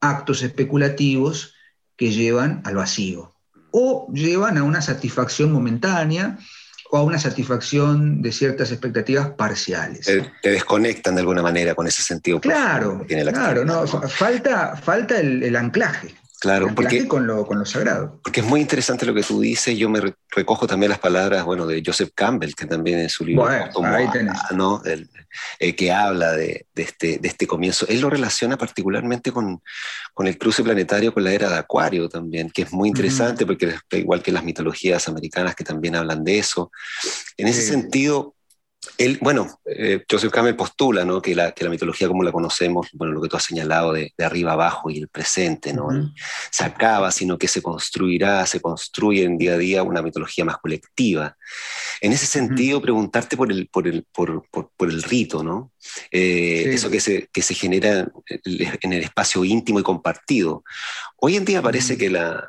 actos 0.00 0.42
especulativos 0.42 1.54
que 1.96 2.10
llevan 2.10 2.62
al 2.64 2.76
vacío 2.76 3.34
o 3.70 4.08
llevan 4.12 4.58
a 4.58 4.64
una 4.64 4.82
satisfacción 4.82 5.52
momentánea 5.52 6.38
o 6.90 6.96
a 6.96 7.02
una 7.02 7.18
satisfacción 7.20 8.20
de 8.20 8.32
ciertas 8.32 8.72
expectativas 8.72 9.30
parciales. 9.30 10.06
Te, 10.06 10.50
desconectan 10.50 11.14
de 11.14 11.20
alguna 11.20 11.42
manera 11.42 11.74
con 11.74 11.86
ese 11.86 12.02
sentido. 12.02 12.40
Claro, 12.40 13.06
claro, 13.06 13.64
no, 13.64 13.86
falta, 13.86 14.76
falta 14.76 15.20
el 15.20 15.54
anclaje. 15.54 16.19
Claro, 16.40 16.68
porque, 16.74 17.06
con 17.06 17.26
lo, 17.26 17.46
con 17.46 17.58
lo 17.58 17.66
sagrado. 17.66 18.18
Porque 18.24 18.40
es 18.40 18.46
muy 18.46 18.62
interesante 18.62 19.04
lo 19.04 19.12
que 19.12 19.22
tú 19.22 19.40
dices. 19.40 19.76
Yo 19.76 19.90
me 19.90 20.00
recojo 20.30 20.66
también 20.66 20.88
las 20.88 20.98
palabras 20.98 21.44
bueno, 21.44 21.66
de 21.66 21.82
Joseph 21.84 22.12
Campbell, 22.14 22.54
que 22.54 22.64
también 22.64 22.98
en 22.98 23.10
su 23.10 23.26
libro 23.26 23.46
¿no? 24.52 24.82
El, 24.86 25.76
que 25.76 25.92
habla 25.92 26.32
de, 26.32 26.66
de, 26.74 26.82
este, 26.82 27.18
de 27.18 27.28
este 27.28 27.46
comienzo. 27.46 27.84
Él 27.90 28.00
lo 28.00 28.08
relaciona 28.08 28.56
particularmente 28.56 29.32
con, 29.32 29.60
con, 30.14 30.28
el 30.28 30.38
cruce 30.38 30.64
planetario 30.64 31.12
con 31.12 31.24
la 31.24 31.32
era 31.32 31.50
de 31.50 31.58
Acuario 31.58 32.08
también, 32.08 32.48
que 32.50 32.62
es 32.62 32.72
muy 32.72 32.88
interesante 32.88 33.44
porque 33.44 33.74
igual 33.90 34.22
que 34.22 34.32
las 34.32 34.42
mitologías 34.42 35.06
americanas 35.08 35.54
que 35.54 35.62
también 35.64 35.94
hablan 35.94 36.24
de 36.24 36.38
eso. 36.38 36.72
En 37.36 37.48
ese 37.48 37.60
sentido, 37.60 38.34
él, 38.96 39.18
bueno, 39.20 39.60
eh, 39.66 40.04
Joseph 40.10 40.32
Campbell 40.32 40.56
postula 40.56 41.04
¿no? 41.04 41.20
que, 41.20 41.34
la, 41.34 41.52
que, 41.52 41.64
la, 41.64 41.70
mitología 41.70 42.08
como 42.08 42.22
la 42.22 42.32
conocemos, 42.32 42.88
bueno, 42.94 43.12
lo 43.12 43.20
que 43.20 43.28
tú 43.28 43.36
has 43.36 43.44
señalado 43.44 43.92
de, 43.92 44.14
de 44.16 44.24
arriba 44.24 44.52
abajo 44.52 44.90
y 44.90 44.98
el 44.98 45.08
presente, 45.08 45.72
¿no? 45.74 45.88
se 46.50 46.64
acaba, 46.64 47.10
sino 47.10 47.36
que 47.36 47.48
se 47.48 47.60
construirá, 47.60 48.46
se 48.46 48.60
construye 48.60 49.24
en 49.24 49.36
día 49.36 49.54
a 49.54 49.58
día 49.58 49.82
una 49.82 50.00
mitología 50.00 50.44
más 50.44 50.58
colectiva. 50.58 51.36
En 52.00 52.12
ese 52.12 52.26
sentido, 52.26 52.80
preguntarte 52.80 53.36
por 53.36 53.52
el, 53.52 53.68
por 53.68 53.86
el, 53.86 54.04
por, 54.04 54.46
por, 54.50 54.90
el 54.90 55.02
rito, 55.02 55.42
¿no? 55.42 55.72
Eh, 56.10 56.64
eso 56.68 56.90
que 56.90 57.00
se, 57.00 57.28
que 57.30 57.42
se 57.42 57.54
genera 57.54 58.10
en 58.26 58.92
el 58.92 59.02
espacio 59.02 59.44
íntimo 59.44 59.80
y 59.80 59.82
compartido. 59.82 60.64
Hoy 61.16 61.36
en 61.36 61.44
día 61.44 61.60
parece 61.60 61.98
que 61.98 62.08
la, 62.08 62.48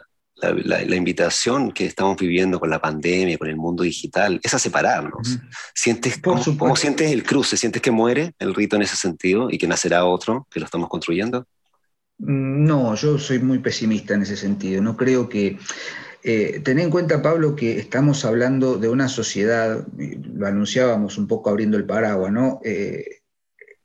la, 0.63 0.95
invitación 0.95 1.71
que 1.71 1.85
estamos 1.85 2.17
viviendo 2.17 2.59
con 2.59 2.69
la 2.69 2.79
pandemia, 2.79 3.37
con 3.37 3.47
el 3.47 3.55
mundo 3.55 3.83
digital, 3.83 4.39
es 4.43 4.53
a 4.53 4.59
separarnos. 4.59 5.39
¿Sientes, 5.73 6.19
cómo, 6.19 6.75
sientes 6.75 7.11
el 7.11 7.23
cruce? 7.23 7.57
¿Sientes 7.57 7.81
que 7.81 7.91
muere 7.91 8.33
el 8.39 8.53
rito 8.55 8.75
en 8.75 8.81
ese 8.81 8.95
sentido 8.95 9.49
y 9.49 9.57
que 9.57 9.67
nacerá 9.67 10.05
otro, 10.05 10.47
que 10.49 10.59
lo 10.59 10.65
estamos 10.65 10.89
construyendo? 10.89 11.45
Mm, 12.17 12.65
no, 12.65 12.95
yo 12.95 13.17
soy 13.17 13.39
muy 13.39 13.59
pesimista 13.59 14.13
en 14.13 14.23
ese 14.23 14.37
sentido. 14.37 14.81
No 14.81 14.97
creo 14.97 15.29
que... 15.29 15.57
Eh, 16.23 16.61
ten 16.63 16.77
en 16.77 16.91
cuenta, 16.91 17.23
Pablo, 17.23 17.55
que 17.55 17.79
estamos 17.79 18.25
hablando 18.25 18.77
de 18.77 18.87
una 18.87 19.07
sociedad, 19.07 19.87
lo 19.97 20.45
anunciábamos 20.45 21.17
un 21.17 21.27
poco 21.27 21.49
abriendo 21.49 21.77
el 21.77 21.85
paraguas, 21.85 22.31
¿no? 22.31 22.59
Eh, 22.63 23.20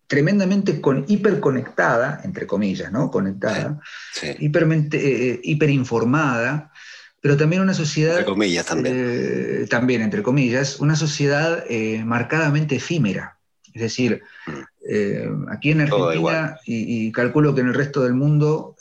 tremendamente 0.07 0.81
con, 0.81 1.05
hiperconectada, 1.09 2.21
entre 2.25 2.47
comillas, 2.47 2.93
¿no? 2.93 3.11
Conectada, 3.11 3.81
eh, 4.23 4.39
eh, 4.41 5.41
hiperinformada, 5.43 6.73
pero 7.21 7.37
también 7.37 7.63
una 7.63 7.75
sociedad... 7.75 8.19
Entre 8.19 8.33
comillas 8.33 8.67
también. 8.67 8.95
Eh, 8.97 9.67
también, 9.69 10.03
entre 10.03 10.23
comillas, 10.23 10.79
una 10.81 10.97
sociedad 10.97 11.65
marcadamente 12.05 12.77
efímera. 12.77 13.39
Es 13.75 13.83
decir, 13.83 14.23
mm. 14.47 15.49
aquí 15.51 15.73
en 15.73 15.83
Argentina, 15.83 16.59
y, 16.65 17.07
y, 17.07 17.13
calculo 17.13 17.55
que 17.55 17.61
en 17.61 17.69
el 17.69 17.75
resto 17.75 18.03
del 18.03 18.15
mundo 18.15 18.77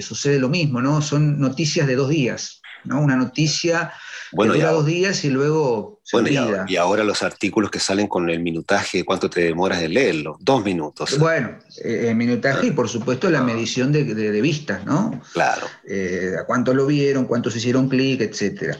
sucede 0.00 0.40
lo 0.40 0.48
mismo, 0.48 0.80
¿no? 0.80 1.02
Son 1.02 1.38
noticias 1.38 1.86
de 1.86 1.94
dos 1.94 2.08
días, 2.08 2.59
¿no? 2.84 3.00
Una 3.00 3.16
noticia 3.16 3.92
bueno, 4.32 4.54
dura 4.54 4.70
dos 4.70 4.86
días 4.86 5.24
y 5.24 5.30
luego 5.30 6.00
se 6.04 6.16
bueno, 6.16 6.64
y, 6.68 6.76
ahora 6.76 7.04
los 7.04 7.22
artículos 7.22 7.70
que 7.70 7.80
salen 7.80 8.06
con 8.06 8.30
el 8.30 8.40
minutaje, 8.40 9.04
¿cuánto 9.04 9.28
te 9.28 9.42
demoras 9.42 9.80
de 9.80 9.88
leerlo? 9.88 10.36
Dos 10.40 10.64
minutos. 10.64 11.18
Bueno, 11.18 11.58
eh, 11.84 12.06
el 12.08 12.16
minutaje 12.16 12.68
y 12.68 12.70
por 12.70 12.88
supuesto 12.88 13.28
la 13.30 13.42
medición 13.42 13.92
de, 13.92 14.04
de, 14.04 14.40
vistas, 14.40 14.84
¿no? 14.84 15.20
Claro. 15.32 15.66
Eh, 15.86 16.34
a 16.40 16.44
cuánto 16.44 16.74
lo 16.74 16.86
vieron, 16.86 17.26
cuántos 17.26 17.56
hicieron 17.56 17.88
clic, 17.88 18.20
etc. 18.20 18.76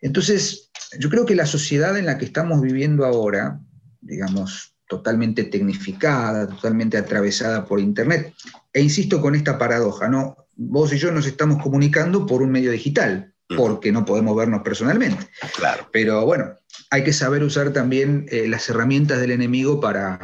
Entonces, 0.00 0.70
yo 0.98 1.10
creo 1.10 1.26
que 1.26 1.34
la 1.34 1.46
sociedad 1.46 1.96
en 1.98 2.06
la 2.06 2.18
que 2.18 2.24
estamos 2.24 2.60
viviendo 2.60 3.04
ahora, 3.04 3.60
digamos, 4.00 4.74
totalmente 4.88 5.44
tecnificada, 5.44 6.48
totalmente 6.48 6.96
atravesada 6.96 7.64
por 7.64 7.80
Internet, 7.80 8.34
e 8.72 8.80
insisto 8.80 9.20
con 9.20 9.34
esta 9.34 9.58
paradoja, 9.58 10.08
¿no? 10.08 10.36
Vos 10.54 10.92
y 10.92 10.98
yo 10.98 11.10
nos 11.10 11.26
estamos 11.26 11.62
comunicando 11.62 12.24
por 12.24 12.40
un 12.40 12.50
medio 12.50 12.70
digital, 12.70 13.34
porque 13.48 13.92
no 13.92 14.04
podemos 14.04 14.36
vernos 14.36 14.62
personalmente. 14.62 15.26
Claro. 15.56 15.88
Pero 15.92 16.24
bueno, 16.24 16.54
hay 16.90 17.04
que 17.04 17.12
saber 17.12 17.42
usar 17.42 17.72
también 17.72 18.26
eh, 18.30 18.48
las 18.48 18.68
herramientas 18.68 19.20
del 19.20 19.30
enemigo 19.30 19.80
para, 19.80 20.18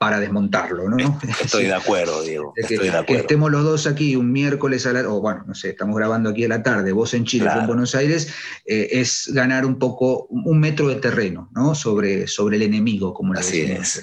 para 0.00 0.18
desmontarlo, 0.18 0.88
¿no? 0.88 1.20
Estoy 1.44 1.64
de 1.64 1.74
acuerdo, 1.74 2.22
Diego. 2.22 2.54
Estoy 2.56 2.78
de 2.78 2.88
acuerdo. 2.88 3.04
Que 3.04 3.16
estemos 3.16 3.50
los 3.50 3.62
dos 3.62 3.86
aquí 3.86 4.16
un 4.16 4.32
miércoles 4.32 4.86
a 4.86 4.94
la, 4.94 5.06
o 5.06 5.20
bueno, 5.20 5.44
no 5.46 5.54
sé, 5.54 5.68
estamos 5.68 5.94
grabando 5.94 6.30
aquí 6.30 6.44
a 6.44 6.48
la 6.48 6.62
tarde, 6.62 6.90
vos 6.92 7.12
en 7.12 7.26
Chile, 7.26 7.50
en 7.54 7.66
Buenos 7.66 7.94
Aires, 7.94 8.32
eh, 8.64 8.88
es 8.92 9.30
ganar 9.34 9.66
un 9.66 9.78
poco, 9.78 10.26
un 10.30 10.58
metro 10.58 10.88
de 10.88 10.96
terreno, 10.96 11.50
¿no? 11.54 11.74
Sobre, 11.74 12.26
sobre 12.28 12.56
el 12.56 12.62
enemigo, 12.62 13.12
como 13.12 13.34
le 13.34 13.40
Así 13.40 13.60
es. 13.60 14.02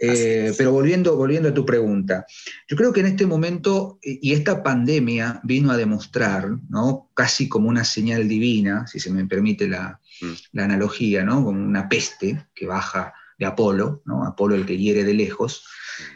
Eh, 0.00 0.52
pero 0.58 0.72
volviendo, 0.72 1.16
volviendo 1.16 1.50
a 1.50 1.54
tu 1.54 1.64
pregunta, 1.64 2.26
yo 2.66 2.76
creo 2.76 2.92
que 2.92 2.98
en 2.98 3.06
este 3.06 3.24
momento, 3.24 4.00
y 4.02 4.32
esta 4.32 4.64
pandemia 4.64 5.38
vino 5.44 5.70
a 5.70 5.76
demostrar, 5.76 6.48
¿no? 6.68 7.08
casi 7.14 7.48
como 7.48 7.68
una 7.68 7.84
señal 7.84 8.26
divina, 8.26 8.88
si 8.88 8.98
se 8.98 9.12
me 9.12 9.24
permite 9.26 9.68
la, 9.68 10.00
mm. 10.20 10.58
analogía, 10.58 11.22
¿no? 11.22 11.44
como 11.44 11.64
una 11.64 11.88
peste 11.88 12.46
que 12.52 12.66
baja 12.66 13.14
de 13.38 13.46
Apolo. 13.46 14.02
Apolo 14.26 14.54
el 14.54 14.66
que 14.66 14.78
hiere 14.78 15.04
de 15.04 15.14
lejos, 15.14 15.64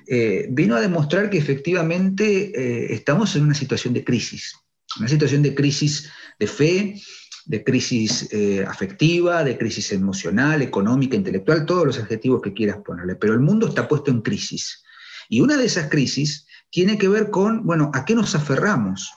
eh, 0.07 0.47
vino 0.51 0.77
a 0.77 0.81
demostrar 0.81 1.31
que 1.31 1.39
efectivamente 1.39 2.53
eh, 2.55 2.93
estamos 2.93 3.35
en 3.37 3.45
una 3.45 3.55
situación 3.55 3.95
de 3.95 4.05
crisis, 4.05 4.55
una 4.99 5.09
situación 5.09 5.43
de 5.43 5.55
crisis 5.55 6.11
de 6.39 6.47
fe, 6.47 7.01
de 7.47 7.65
crisis 7.65 8.29
eh, 8.33 8.65
afectiva, 8.67 9.43
de 9.45 9.57
crisis 9.57 9.93
emocional, 9.93 10.63
económica, 10.63 11.17
intelectual, 11.17 11.65
todos 11.65 11.87
los 11.87 11.99
adjetivos 11.99 12.43
que 12.43 12.53
quieras 12.53 12.79
ponerle, 12.85 13.17
pero 13.17 13.33
el 13.33 13.41
mundo 13.41 13.69
está 13.69 13.89
puesto 13.89 14.11
en 14.11 14.21
crisis. 14.21 14.83
Y 15.29 15.41
una 15.41 15.57
de 15.57 15.65
esas 15.65 15.89
crisis 15.89 16.47
tiene 16.71 16.99
que 16.99 17.09
ver 17.09 17.31
con, 17.31 17.65
bueno, 17.65 17.91
¿a 17.95 18.05
qué 18.05 18.15
nos 18.15 18.35
aferramos? 18.35 19.11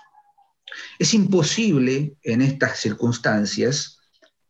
Es 1.00 1.14
imposible 1.14 2.16
en 2.24 2.42
estas 2.42 2.80
circunstancias 2.80 4.01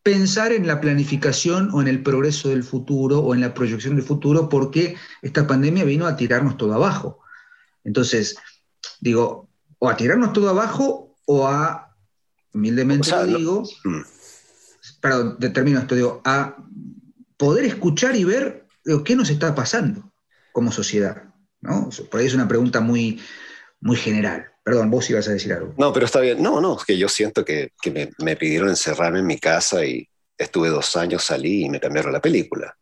pensar 0.02 0.52
en 0.52 0.66
la 0.66 0.80
planificación 0.80 1.70
o 1.72 1.80
en 1.80 1.88
el 1.88 2.02
progreso 2.02 2.48
del 2.48 2.64
futuro 2.64 3.20
o 3.20 3.34
en 3.34 3.40
la 3.40 3.54
proyección 3.54 3.96
del 3.96 4.04
futuro 4.04 4.48
porque 4.48 4.96
esta 5.22 5.46
pandemia 5.46 5.84
vino 5.84 6.06
a 6.06 6.16
tirarnos 6.16 6.56
todo 6.56 6.74
abajo. 6.74 7.20
Entonces, 7.84 8.36
digo, 9.00 9.48
o 9.78 9.88
a 9.88 9.96
tirarnos 9.96 10.32
todo 10.32 10.48
abajo 10.48 11.16
o 11.26 11.48
a 11.48 11.94
humildemente 12.52 13.10
lo 13.10 13.38
digo, 13.38 13.62
mm. 13.84 14.00
perdón, 15.00 15.36
determino 15.38 15.78
esto, 15.78 15.94
digo, 15.94 16.20
a 16.24 16.56
poder 17.36 17.64
escuchar 17.64 18.16
y 18.16 18.24
ver 18.24 18.66
qué 19.04 19.16
nos 19.16 19.30
está 19.30 19.54
pasando 19.54 20.12
como 20.52 20.70
sociedad. 20.72 21.24
¿no? 21.60 21.88
Por 22.10 22.20
ahí 22.20 22.26
es 22.26 22.34
una 22.34 22.48
pregunta 22.48 22.80
muy, 22.80 23.20
muy 23.82 23.96
general. 23.96 24.46
Perdón, 24.64 24.90
vos 24.90 25.10
ibas 25.10 25.28
a 25.28 25.32
decir 25.32 25.52
algo. 25.52 25.74
No, 25.76 25.92
pero 25.92 26.06
está 26.06 26.20
bien. 26.20 26.42
No, 26.42 26.60
no, 26.60 26.78
es 26.78 26.84
que 26.84 26.96
yo 26.96 27.08
siento 27.08 27.44
que, 27.44 27.72
que 27.82 27.90
me, 27.90 28.10
me, 28.18 28.36
pidieron 28.36 28.70
encerrarme 28.70 29.18
en 29.18 29.26
mi 29.26 29.38
casa 29.38 29.84
y 29.84 30.08
estuve 30.38 30.68
dos 30.68 30.96
años, 30.96 31.24
salí 31.24 31.64
y 31.64 31.68
me 31.68 31.80
cambiaron 31.80 32.12
la 32.12 32.20
película. 32.20 32.74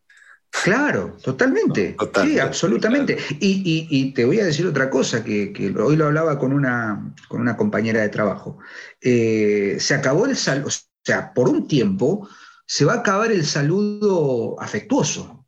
Claro, 0.50 1.16
totalmente. 1.22 1.96
sí, 2.22 2.38
absolutamente. 2.38 3.16
Y, 3.38 4.12
te 4.12 4.24
voy 4.24 4.40
a 4.40 4.44
decir 4.44 4.66
otra 4.66 4.90
cosa, 4.90 5.24
que, 5.24 5.74
hoy 5.78 5.96
lo 5.96 6.06
hablaba 6.06 6.38
con 6.38 6.52
una, 6.52 7.14
con 7.28 7.40
una 7.40 7.56
compañera 7.56 8.00
de 8.00 8.08
trabajo. 8.08 8.58
Eh, 9.00 9.76
se 9.78 9.94
acabó 9.94 10.26
el 10.26 10.36
saludo, 10.36 10.68
o 10.68 11.04
sea, 11.04 11.32
por 11.32 11.48
un 11.48 11.66
tiempo 11.68 12.28
se 12.66 12.84
va 12.84 12.94
a 12.94 12.96
acabar 12.96 13.32
el 13.32 13.46
saludo 13.46 14.56
afectuoso. 14.60 15.39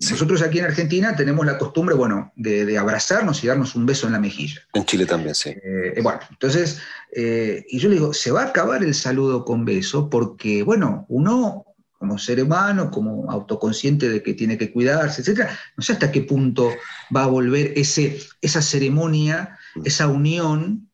Nosotros 0.00 0.42
aquí 0.42 0.60
en 0.60 0.66
Argentina 0.66 1.16
tenemos 1.16 1.44
la 1.44 1.58
costumbre, 1.58 1.94
bueno, 1.94 2.32
de, 2.36 2.78
abrazarnos 2.78 3.42
y 3.42 3.48
darnos 3.48 3.74
un 3.74 3.84
beso 3.84 4.06
en 4.06 4.12
la 4.12 4.20
mejilla. 4.20 4.60
En 4.72 4.84
Chile 4.84 5.06
también, 5.06 5.34
sí. 5.34 5.50
Eh, 5.50 5.98
bueno, 6.02 6.20
entonces, 6.30 6.78
eh, 7.12 7.64
y 7.68 7.80
yo 7.80 7.88
le 7.88 7.96
digo, 7.96 8.14
se 8.14 8.30
va 8.30 8.42
a 8.42 8.46
acabar 8.46 8.84
el 8.84 8.94
saludo 8.94 9.44
con 9.44 9.64
beso 9.64 10.08
porque, 10.08 10.62
bueno, 10.62 11.04
uno 11.08 11.64
como 11.98 12.16
ser 12.16 12.40
humano, 12.40 12.92
como 12.92 13.28
autoconsciente 13.28 14.08
de 14.08 14.22
que 14.22 14.34
tiene 14.34 14.56
que 14.56 14.70
cuidarse, 14.70 15.20
etc. 15.20 15.48
No 15.76 15.82
sé 15.82 15.94
hasta 15.94 16.12
qué 16.12 16.22
punto 16.22 16.70
va 17.14 17.24
a 17.24 17.26
volver 17.26 17.72
ese, 17.74 18.20
esa 18.40 18.62
ceremonia, 18.62 19.58
mm. 19.74 19.82
esa 19.84 20.06
unión 20.06 20.88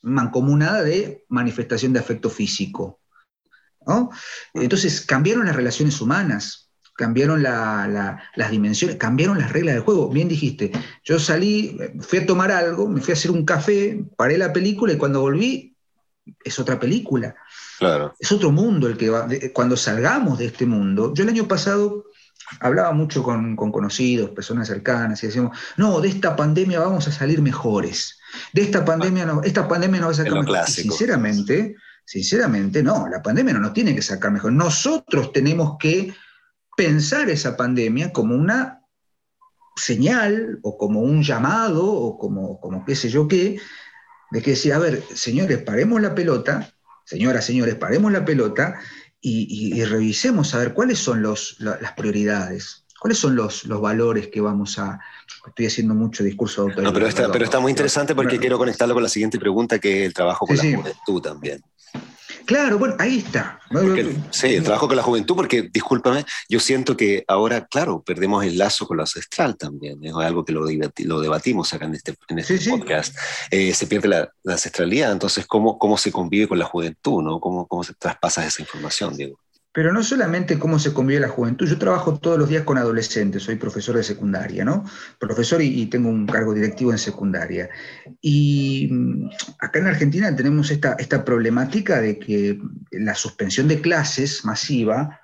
mancomunada 0.00 0.82
de 0.82 1.24
manifestación 1.28 1.92
de 1.92 2.00
afecto 2.00 2.28
físico. 2.28 2.98
Entonces 4.54 5.00
cambiaron 5.00 5.46
las 5.46 5.56
relaciones 5.56 6.00
humanas. 6.00 6.61
Cambiaron 6.94 7.42
las 7.42 8.50
dimensiones, 8.50 8.96
cambiaron 8.96 9.38
las 9.38 9.52
reglas 9.52 9.74
del 9.74 9.84
juego. 9.84 10.08
Bien 10.08 10.28
dijiste, 10.28 10.72
yo 11.04 11.18
salí, 11.18 11.76
fui 12.00 12.20
a 12.20 12.26
tomar 12.26 12.52
algo, 12.52 12.88
me 12.88 13.00
fui 13.00 13.12
a 13.12 13.16
hacer 13.16 13.30
un 13.30 13.44
café, 13.44 14.04
paré 14.16 14.38
la 14.38 14.52
película 14.52 14.92
y 14.92 14.98
cuando 14.98 15.20
volví 15.20 15.76
es 16.44 16.58
otra 16.58 16.78
película. 16.78 17.34
Claro. 17.78 18.14
Es 18.18 18.30
otro 18.30 18.52
mundo 18.52 18.86
el 18.86 18.96
que 18.96 19.10
va, 19.10 19.26
cuando 19.52 19.76
salgamos 19.76 20.38
de 20.38 20.46
este 20.46 20.66
mundo. 20.66 21.12
Yo 21.14 21.24
el 21.24 21.30
año 21.30 21.48
pasado 21.48 22.04
hablaba 22.60 22.92
mucho 22.92 23.22
con, 23.22 23.56
conocidos, 23.56 24.30
personas 24.30 24.68
cercanas, 24.68 25.22
y 25.22 25.26
decíamos, 25.26 25.56
no, 25.76 26.00
de 26.00 26.08
esta 26.08 26.36
pandemia 26.36 26.80
vamos 26.80 27.08
a 27.08 27.12
salir 27.12 27.40
mejores. 27.40 28.18
De 28.52 28.62
esta 28.62 28.84
pandemia 28.84 29.26
no, 29.26 29.42
esta 29.42 29.66
pandemia 29.66 30.00
no 30.00 30.06
va 30.06 30.12
a 30.12 30.16
sacar 30.16 30.34
mejor. 30.34 30.66
Sinceramente, 30.66 31.76
sinceramente, 32.04 32.82
no, 32.82 33.08
la 33.08 33.22
pandemia 33.22 33.54
no 33.54 33.60
nos 33.60 33.72
tiene 33.72 33.94
que 33.94 34.02
sacar 34.02 34.30
mejor. 34.30 34.52
Nosotros 34.52 35.32
tenemos 35.32 35.76
que 35.78 36.14
pensar 36.76 37.30
esa 37.30 37.56
pandemia 37.56 38.12
como 38.12 38.34
una 38.34 38.82
señal 39.76 40.58
o 40.62 40.76
como 40.76 41.00
un 41.00 41.22
llamado 41.22 41.90
o 41.90 42.18
como, 42.18 42.60
como 42.60 42.84
qué 42.84 42.94
sé 42.94 43.08
yo 43.08 43.28
qué, 43.28 43.58
de 44.30 44.42
que 44.42 44.50
decir, 44.50 44.72
a 44.72 44.78
ver, 44.78 45.02
señores, 45.14 45.58
paremos 45.58 46.00
la 46.00 46.14
pelota, 46.14 46.72
señoras, 47.04 47.44
señores, 47.44 47.74
paremos 47.74 48.12
la 48.12 48.24
pelota 48.24 48.80
y, 49.20 49.82
revisemos 49.84 50.54
a 50.54 50.58
ver 50.58 50.74
cuáles 50.74 50.98
son 50.98 51.22
los, 51.22 51.56
las 51.60 51.92
prioridades, 51.92 52.84
cuáles 52.98 53.18
son 53.18 53.36
los, 53.36 53.64
los, 53.64 53.80
valores 53.80 54.28
que 54.28 54.40
vamos 54.40 54.78
a... 54.78 54.98
Estoy 55.46 55.66
haciendo 55.66 55.94
mucho 55.94 56.24
discurso 56.24 56.66
de 56.66 56.82
No, 56.82 56.92
pero 56.92 57.06
está, 57.06 57.30
pero 57.30 57.44
está 57.44 57.60
muy 57.60 57.70
interesante 57.70 58.14
porque 58.14 58.38
quiero 58.38 58.58
conectarlo 58.58 58.94
con 58.94 59.02
la 59.02 59.08
siguiente 59.08 59.38
pregunta, 59.38 59.78
que 59.78 60.00
es 60.00 60.06
el 60.06 60.14
trabajo 60.14 60.46
con 60.46 60.56
la 60.56 60.62
juventud 60.62 61.22
también. 61.22 61.62
Claro, 62.44 62.78
bueno, 62.78 62.96
ahí 62.98 63.18
está. 63.18 63.60
sí, 64.30 64.54
el 64.54 64.62
trabajo 64.62 64.88
con 64.88 64.96
la 64.96 65.02
juventud, 65.02 65.34
porque, 65.36 65.68
discúlpame, 65.72 66.24
yo 66.48 66.60
siento 66.60 66.96
que 66.96 67.24
ahora, 67.28 67.66
claro, 67.66 68.02
perdemos 68.02 68.44
el 68.44 68.58
lazo 68.58 68.86
con 68.86 68.96
lo 68.96 69.02
ancestral 69.02 69.56
también. 69.56 70.04
Es 70.04 70.14
algo 70.14 70.44
que 70.44 70.52
lo, 70.52 70.64
lo 70.64 71.20
debatimos 71.20 71.72
acá 71.72 71.86
en 71.86 71.94
este, 71.94 72.14
en 72.28 72.38
este 72.38 72.58
podcast. 72.70 73.16
Eh, 73.50 73.72
se 73.74 73.86
pierde 73.86 74.08
la, 74.08 74.32
ancestralidad, 74.46 75.12
entonces, 75.12 75.46
¿cómo, 75.46 75.78
¿cómo 75.78 75.96
se 75.96 76.12
convive 76.12 76.48
con 76.48 76.58
la 76.58 76.66
juventud? 76.66 77.22
¿no? 77.22 77.40
¿Cómo, 77.40 77.66
¿Cómo 77.66 77.84
se 77.84 77.94
traspasa 77.94 78.46
esa 78.46 78.62
información, 78.62 79.16
Diego? 79.16 79.41
Pero 79.74 79.92
no 79.92 80.02
solamente 80.02 80.58
cómo 80.58 80.78
se 80.78 80.92
convive 80.92 81.20
la 81.20 81.28
juventud, 81.28 81.66
yo 81.66 81.78
trabajo 81.78 82.18
todos 82.18 82.38
los 82.38 82.48
días 82.48 82.64
con 82.64 82.76
adolescentes, 82.76 83.42
soy 83.42 83.56
profesor 83.56 83.96
de 83.96 84.02
secundaria, 84.02 84.66
¿no? 84.66 84.84
Profesor 85.18 85.62
y, 85.62 85.86
tengo 85.86 86.10
un 86.10 86.26
cargo 86.26 86.52
directivo 86.52 86.92
en 86.92 86.98
secundaria. 86.98 87.70
Y 88.20 88.88
mm, 88.90 89.30
acá 89.60 89.78
en 89.78 89.86
Argentina 89.86 90.34
tenemos 90.36 90.70
esta, 90.70 91.24
problemática 91.24 92.00
de 92.00 92.18
que 92.18 92.58
la 92.90 93.14
suspensión 93.14 93.68
de 93.68 93.80
clases 93.80 94.44
masiva 94.44 95.20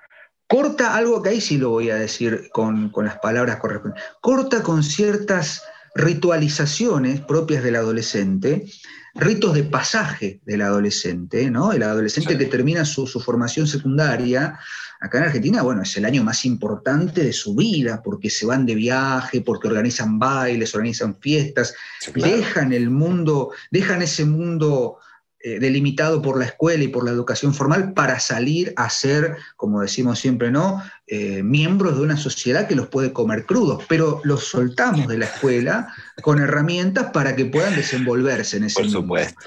corta 0.47 0.95
algo 0.95 1.21
que 1.21 1.29
ahí 1.29 1.41
sí 1.41 1.57
lo 1.59 1.69
voy 1.69 1.91
a 1.91 1.95
decir 1.95 2.49
con, 2.51 2.89
con 2.89 3.05
las 3.05 3.19
palabras 3.19 3.57
correspondientes, 3.57 4.11
corta 4.19 4.63
con 4.63 4.83
ciertas 4.83 5.61
ritualizaciones 5.93 7.21
propias 7.21 7.63
del 7.63 7.75
adolescente 7.75 8.65
ritos 9.15 9.53
de 9.53 9.63
pasaje 9.63 10.39
del 10.45 10.61
adolescente, 10.61 11.49
¿no? 11.49 11.71
El 11.71 11.83
adolescente 11.83 12.37
que 12.37 12.45
termina 12.45 12.85
su, 12.85 13.07
formación 13.07 13.67
secundaria, 13.67 14.59
acá 14.99 15.17
en 15.19 15.23
Argentina, 15.25 15.61
bueno, 15.61 15.81
es 15.81 15.95
el 15.97 16.05
año 16.05 16.23
más 16.23 16.45
importante 16.45 17.23
de 17.23 17.33
su 17.33 17.55
vida, 17.55 18.01
porque 18.03 18.29
se 18.29 18.45
van 18.45 18.65
de 18.65 18.75
viaje, 18.75 19.41
porque 19.41 19.67
organizan 19.67 20.19
bailes, 20.19 20.73
organizan 20.75 21.15
fiestas, 21.19 21.73
dejan 22.13 22.73
el 22.73 22.89
mundo, 22.89 23.51
dejan 23.71 24.01
ese 24.01 24.25
mundo 24.25 24.99
eh, 25.41 25.57
delimitado 25.57 26.21
por 26.21 26.37
la 26.37 26.43
escuela 26.43 26.83
y 26.83 26.89
por 26.89 27.05
la 27.05 27.11
educación 27.11 27.53
formal 27.53 27.93
para 27.93 28.19
salir 28.19 28.73
a 28.75 28.89
ser, 28.89 29.37
como 29.55 29.79
decimos 29.79 30.19
siempre, 30.19 30.51
¿no? 30.51 30.83
Eh, 31.07 31.43
miembros 31.43 31.95
de 31.95 32.01
una 32.01 32.17
sociedad 32.17 32.67
que 32.67 32.75
los 32.75 32.89
puede 32.89 33.13
comer 33.13 33.45
crudos, 33.45 33.85
pero 33.87 34.19
los 34.25 34.43
soltamos 34.43 35.07
de 35.07 35.17
la 35.17 35.27
escuela 35.27 35.93
con 36.21 36.41
herramientas 36.41 37.11
para 37.13 37.37
que 37.37 37.45
puedan 37.45 37.73
desenvolverse 37.73 38.57
en 38.57 38.65
ese 38.65 38.81
Por 38.81 38.91
supuesto. 38.91 39.45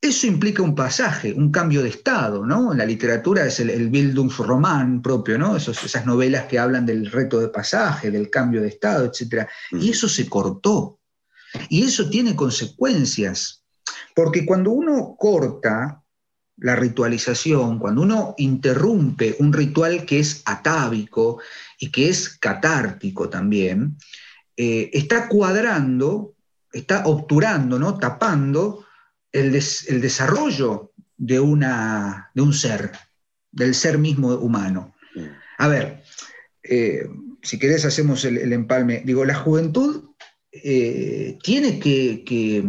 Eso 0.00 0.28
implica 0.28 0.62
un 0.62 0.76
pasaje, 0.76 1.32
un 1.32 1.50
cambio 1.50 1.82
de 1.82 1.88
estado, 1.88 2.46
¿no? 2.46 2.70
En 2.70 2.78
la 2.78 2.86
literatura 2.86 3.44
es 3.44 3.58
el, 3.58 3.70
el 3.70 3.88
Bildungsroman 3.88 5.02
propio, 5.02 5.36
¿no? 5.36 5.56
esas 5.56 6.06
novelas 6.06 6.44
que 6.44 6.60
hablan 6.60 6.86
del 6.86 7.10
reto 7.10 7.40
de 7.40 7.48
pasaje, 7.48 8.12
del 8.12 8.30
cambio 8.30 8.62
de 8.62 8.68
estado, 8.68 9.06
etc. 9.06 9.48
Y 9.72 9.88
mm. 9.88 9.90
eso 9.90 10.08
se 10.08 10.28
cortó. 10.28 11.00
Y 11.68 11.82
eso 11.82 12.08
tiene 12.08 12.36
consecuencias 12.36 13.61
porque 14.14 14.44
cuando 14.44 14.70
uno 14.70 15.16
corta 15.18 16.02
la 16.58 16.76
ritualización, 16.76 17.78
cuando 17.78 18.02
uno 18.02 18.34
interrumpe 18.38 19.36
un 19.38 19.52
ritual 19.52 20.04
que 20.04 20.20
es 20.20 20.42
atávico 20.44 21.40
y 21.78 21.90
que 21.90 22.08
es 22.08 22.38
catártico 22.38 23.28
también, 23.28 23.96
eh, 24.56 24.90
está 24.92 25.28
cuadrando, 25.28 26.34
está 26.72 27.06
obturando, 27.06 27.78
¿no? 27.78 27.98
tapando 27.98 28.86
el, 29.32 29.50
desarrollo 29.52 30.92
de, 31.16 31.40
una, 31.40 32.30
de, 32.34 32.42
un 32.42 32.52
ser, 32.52 32.92
del 33.50 33.74
ser 33.74 33.98
mismo 33.98 34.28
humano. 34.34 34.94
A 35.58 35.68
ver, 35.68 36.02
eh, 36.62 37.08
si 37.42 37.58
querés 37.58 37.84
hacemos 37.84 38.24
el, 38.24 38.52
empalme. 38.52 39.02
Digo, 39.04 39.24
la 39.24 39.34
juventud 39.34 40.10
eh, 40.52 41.38
tiene 41.42 41.78
que 41.78 42.24
que 42.24 42.62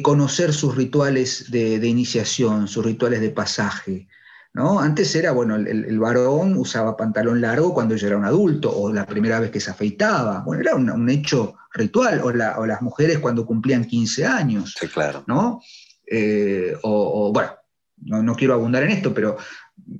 conocer 0.00 0.54
sus 0.54 0.76
rituales 0.76 1.50
de, 1.50 1.86
iniciación, 1.86 2.68
sus 2.68 2.84
rituales 2.84 3.20
de 3.20 3.30
pasaje. 3.30 4.08
¿no? 4.54 4.80
Antes 4.80 5.14
era, 5.14 5.32
bueno, 5.32 5.56
el, 5.56 5.98
varón 5.98 6.56
usaba 6.56 6.96
pantalón 6.96 7.40
largo 7.40 7.74
cuando 7.74 7.96
ya 7.96 8.06
era 8.06 8.16
un 8.16 8.24
adulto, 8.24 8.74
o 8.74 8.92
la 8.92 9.06
primera 9.06 9.40
vez 9.40 9.50
que 9.50 9.60
se 9.60 9.70
afeitaba. 9.70 10.40
Bueno, 10.40 10.62
era 10.62 10.74
un, 10.76 11.10
hecho 11.10 11.56
ritual, 11.74 12.20
o, 12.22 12.32
las 12.32 12.80
mujeres 12.80 13.18
cuando 13.18 13.44
cumplían 13.44 13.84
15 13.84 14.24
años. 14.24 14.74
Sí, 14.78 14.88
claro. 14.88 15.24
¿no? 15.26 15.60
Eh, 16.06 16.76
o, 16.82 17.32
bueno, 17.32 17.52
no, 17.98 18.34
quiero 18.36 18.54
abundar 18.54 18.84
en 18.84 18.90
esto, 18.90 19.12
pero 19.12 19.36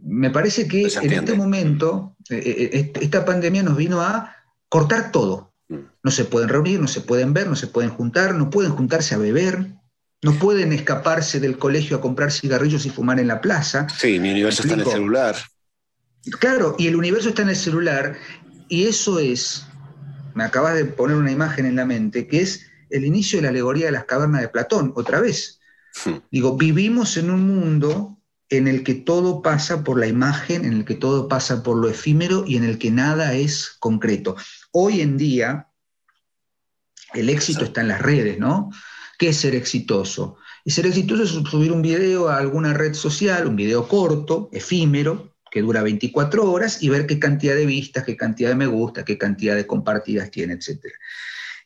me 0.05 0.31
parece 0.31 0.69
que 0.69 0.83
en 0.83 1.13
este 1.13 1.35
momento, 1.35 2.17
eh, 2.31 2.71
eh, 2.73 2.93
esta 3.01 3.25
pandemia 3.25 3.63
nos 3.63 3.77
vino 3.77 4.01
a 4.01 4.35
cortar 4.69 5.11
todo. 5.13 5.53
No 6.03 6.11
se 6.11 6.25
pueden 6.25 6.49
reunir, 6.49 6.81
no 6.81 6.89
se 6.89 7.01
pueden 7.01 7.33
ver, 7.33 7.49
no 7.49 7.57
se 7.57 7.67
pueden 7.67 7.91
juntar, 7.91 8.35
no 8.35 8.51
pueden 8.51 8.73
juntarse 8.73 9.15
a 9.15 9.19
beber, 9.19 9.71
no 10.23 10.39
pueden 10.39 10.73
escaparse 10.73 11.41
del 11.41 11.59
colegio 11.59 11.97
a 11.97 12.01
comprar 12.01 12.31
cigarrillos 12.31 12.87
y 12.87 12.91
fumar 12.91 13.19
en 13.19 13.27
la 13.27 13.41
plaza. 13.41 13.89
Sí, 13.89 14.21
mi 14.21 14.31
universo 14.31 14.63
está 14.63 14.75
en 14.75 14.81
el 14.81 14.87
celular. 14.87 15.37
Claro, 16.39 16.77
y 16.79 16.87
el 16.87 16.95
universo 16.95 17.31
está 17.31 17.43
en 17.43 17.49
el 17.49 17.57
celular, 17.57 18.17
y 18.69 18.85
eso 18.85 19.19
es, 19.19 19.67
me 20.35 20.45
acabas 20.45 20.77
de 20.77 20.85
poner 20.85 21.17
una 21.17 21.33
imagen 21.33 21.67
en 21.67 21.75
la 21.75 21.85
mente, 21.85 22.29
que 22.29 22.41
es 22.41 22.67
el 22.91 23.05
inicio 23.05 23.39
de 23.39 23.43
la 23.43 23.49
alegoría 23.49 23.87
de 23.87 23.93
las 23.93 24.05
cavernas 24.05 24.41
de 24.41 24.49
Platón, 24.49 24.93
otra 24.95 25.21
vez. 25.21 25.61
Hmm. 26.05 26.19
Digo, 26.31 26.57
vivimos 26.57 27.17
en 27.17 27.31
un 27.31 27.45
mundo 27.47 28.19
en 28.49 28.69
el 28.69 28.85
que 28.85 28.95
todo 28.95 29.43
pasa 29.43 29.83
por 29.83 29.99
la 29.99 30.07
imagen, 30.07 30.65
en 30.65 30.75
el 30.75 30.85
que 30.85 30.95
todo 30.95 31.27
pasa 31.27 31.65
por 31.65 31.77
lo 31.77 31.89
efímero 31.89 32.45
y 32.47 32.57
en 32.57 32.65
el 32.65 32.79
que 32.79 32.93
nada 32.93 33.35
es 33.35 33.77
concreto. 33.81 34.37
Hoy 34.71 35.01
en 35.01 35.17
día, 35.17 35.69
el 37.15 37.31
éxito 37.31 37.65
está 37.65 37.81
en 37.81 37.89
las 37.89 38.01
redes, 38.01 38.39
¿no? 38.39 38.71
¿Qué 39.23 39.29
es 39.29 39.37
ser 39.37 39.55
exitoso? 39.55 40.39
Y 40.65 40.73
ser 40.73 40.85
exitoso 40.85 41.23
es 41.23 41.31
subir 41.49 41.71
un 41.71 41.81
video 41.81 42.29
a 42.29 42.39
alguna 42.39 42.75
red 42.75 42.93
social, 42.93 43.47
un 43.47 43.55
video 43.55 43.87
corto, 43.87 44.49
efímero, 44.51 45.37
que 45.49 45.63
dura 45.63 45.81
24 45.81 46.51
horas, 46.51 46.83
y 46.83 46.89
ver 46.89 47.07
qué 47.07 47.21
cantidad 47.21 47.55
de 47.55 47.65
vistas, 47.65 48.03
qué 48.03 48.17
cantidad 48.17 48.49
de 48.49 48.57
me 48.57 48.67
gusta, 48.67 49.05
qué 49.05 49.17
cantidad 49.17 49.55
de 49.55 49.65
compartidas 49.65 50.29
tiene, 50.33 50.55
etc. 50.55 50.87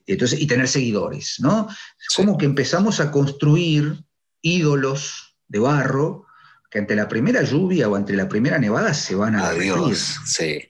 Entonces, 0.07 0.39
y 0.39 0.47
tener 0.47 0.69
seguidores, 0.69 1.37
¿no? 1.39 1.67
Es 1.99 2.15
como 2.15 2.37
que 2.37 2.45
empezamos 2.45 3.01
a 3.01 3.11
construir 3.11 4.05
ídolos 4.43 5.39
de 5.49 5.59
barro 5.59 6.27
que 6.71 6.81
ante 6.81 6.95
la 6.95 7.09
primera 7.09 7.41
lluvia 7.41 7.89
o 7.89 7.97
ante 7.97 8.13
la 8.13 8.29
primera 8.29 8.59
nevada 8.59 8.93
se 8.93 9.15
van 9.15 9.35
a 9.35 9.51
derretir. 9.51 9.97
Sí. 9.97 10.63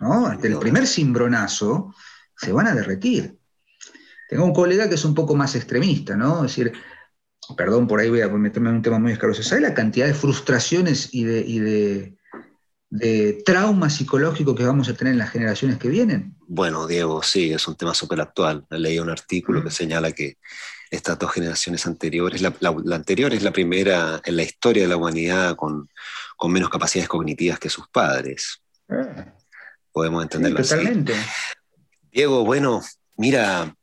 ¿no? 0.00 0.26
Ante 0.26 0.48
el 0.48 0.58
primer 0.58 0.86
cimbronazo 0.86 1.94
se 2.36 2.52
van 2.52 2.66
a 2.66 2.74
derretir. 2.74 3.39
Tengo 4.30 4.44
un 4.44 4.54
colega 4.54 4.88
que 4.88 4.94
es 4.94 5.04
un 5.04 5.12
poco 5.12 5.34
más 5.34 5.56
extremista, 5.56 6.16
¿no? 6.16 6.44
Es 6.44 6.54
decir, 6.54 6.72
perdón, 7.56 7.88
por 7.88 7.98
ahí 7.98 8.08
voy 8.08 8.20
a 8.20 8.28
meterme 8.28 8.68
en 8.68 8.76
un 8.76 8.82
tema 8.82 9.00
muy 9.00 9.10
escaroso. 9.10 9.42
¿Sabe 9.42 9.62
la 9.62 9.74
cantidad 9.74 10.06
de 10.06 10.14
frustraciones 10.14 11.12
y 11.12 11.24
de, 11.24 11.40
y 11.40 11.58
de, 11.58 12.16
de 12.90 13.42
trauma 13.44 13.90
psicológico 13.90 14.54
que 14.54 14.62
vamos 14.62 14.88
a 14.88 14.94
tener 14.94 15.14
en 15.14 15.18
las 15.18 15.30
generaciones 15.30 15.78
que 15.78 15.88
vienen? 15.88 16.36
Bueno, 16.46 16.86
Diego, 16.86 17.24
sí, 17.24 17.52
es 17.52 17.66
un 17.66 17.74
tema 17.74 17.92
súper 17.92 18.20
actual. 18.20 18.64
Leí 18.70 19.00
un 19.00 19.10
artículo 19.10 19.64
que 19.64 19.72
señala 19.72 20.12
que 20.12 20.38
estas 20.92 21.18
dos 21.18 21.32
generaciones 21.32 21.84
anteriores, 21.86 22.40
la, 22.40 22.54
anterior 22.92 23.34
es 23.34 23.42
la 23.42 23.50
primera 23.50 24.22
en 24.24 24.36
la 24.36 24.44
historia 24.44 24.84
de 24.84 24.88
la 24.90 24.96
humanidad 24.96 25.56
con, 25.56 25.88
menos 26.48 26.70
capacidades 26.70 27.08
cognitivas 27.08 27.58
que 27.58 27.68
sus 27.68 27.88
padres. 27.88 28.62
Ah. 28.88 29.34
Podemos 29.90 30.22
entenderlo 30.22 30.62
totalmente. 30.62 31.14
Diego, 32.12 32.44
bueno, 32.44 32.80
mira, 33.16 33.74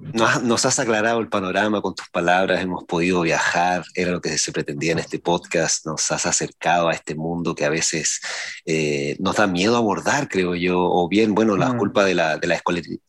nos, 0.00 0.64
has 0.64 0.78
aclarado 0.78 1.20
el 1.20 1.28
panorama 1.28 1.82
con 1.82 1.94
tus 1.94 2.08
palabras, 2.08 2.62
hemos 2.62 2.84
podido 2.84 3.20
viajar, 3.20 3.84
era 3.94 4.12
lo 4.12 4.20
que 4.20 4.38
se 4.38 4.50
pretendía 4.50 4.92
en 4.92 4.98
este 4.98 5.18
podcast, 5.18 5.84
nos 5.86 6.10
has 6.10 6.24
acercado 6.24 6.88
a 6.88 6.92
este 6.92 7.14
mundo 7.14 7.54
que 7.54 7.66
a 7.66 7.68
veces 7.68 8.20
eh, 8.64 9.16
nos 9.18 9.36
da 9.36 9.46
miedo 9.46 9.76
abordar, 9.76 10.28
creo 10.28 10.54
yo, 10.54 10.80
o 10.80 11.08
bien, 11.08 11.34
bueno, 11.34 11.56
la 11.56 11.74
mm. 11.74 11.78
culpa 11.78 12.04
de 12.04 12.14
la, 12.14 12.38
de 12.38 12.46
la 12.46 12.60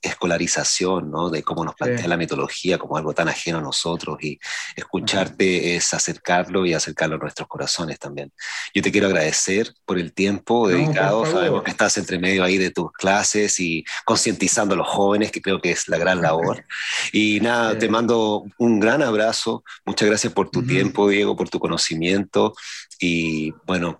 escolarización, 0.02 1.10
¿no? 1.10 1.30
de 1.30 1.44
cómo 1.44 1.64
nos 1.64 1.76
plantea 1.76 2.08
la 2.08 2.18
mitología 2.18 2.78
como 2.78 2.98
algo 2.98 3.14
tan 3.14 3.30
ajeno 3.30 3.60
a 3.60 3.62
nosotros 3.62 4.18
y 4.22 4.38
escucharte 4.76 5.76
es 5.76 5.94
acercarlo 5.94 6.66
y 6.66 6.74
acercarlo 6.74 7.16
a 7.16 7.20
nuestros 7.20 7.48
corazones 7.48 8.00
también. 8.00 8.32
Yo 8.74 8.82
te 8.82 8.92
quiero 8.92 9.08
agradecer 9.08 9.74
por 9.86 9.98
el 9.98 10.14
tiempo 10.14 10.68
dedicado, 10.68 11.26
sabemos 11.26 11.64
que 11.64 11.72
estás 11.72 11.98
entre 11.98 12.20
medio 12.20 12.44
ahí 12.44 12.58
de 12.58 12.72
tus 12.72 12.92
clases 12.92 13.60
y 13.60 13.86
concientizando 14.06 14.76
a 14.76 14.78
los 14.78 14.88
jóvenes, 14.88 15.32
que 15.32 15.42
creo 15.42 15.62
que 15.62 15.72
es 15.72 15.88
la 15.88 15.98
gran 15.98 16.22
labor. 16.22 16.66
Y 17.12 17.40
nada, 17.42 17.78
te 17.78 17.90
mando 17.90 18.46
un 18.58 18.80
gran 18.80 19.02
abrazo. 19.02 19.64
Muchas 19.86 20.08
gracias 20.10 20.34
por 20.34 20.50
tu 20.50 20.64
tiempo, 20.66 21.10
Diego, 21.10 21.36
por 21.36 21.50
tu 21.50 21.60
conocimiento. 21.60 22.54
Y 23.00 23.52
bueno, 23.66 24.00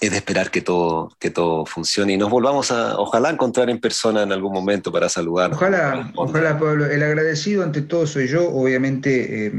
es 0.00 0.10
de 0.10 0.16
esperar 0.16 0.50
que 0.50 0.62
todo, 0.62 1.14
que 1.18 1.30
todo 1.30 1.66
funcione 1.66 2.14
y 2.14 2.16
nos 2.16 2.30
volvamos 2.30 2.70
a, 2.70 2.98
ojalá, 2.98 3.30
encontrar 3.30 3.68
en 3.70 3.80
persona 3.80 4.22
en 4.22 4.32
algún 4.32 4.52
momento 4.52 4.90
para 4.90 5.08
saludar. 5.08 5.52
Ojalá, 5.52 6.12
ojalá, 6.16 6.58
Pablo. 6.58 6.86
El 6.86 7.02
agradecido 7.02 7.62
ante 7.62 7.82
todo 7.82 8.06
soy 8.06 8.28
yo, 8.28 8.48
obviamente. 8.48 9.46
Eh, 9.46 9.52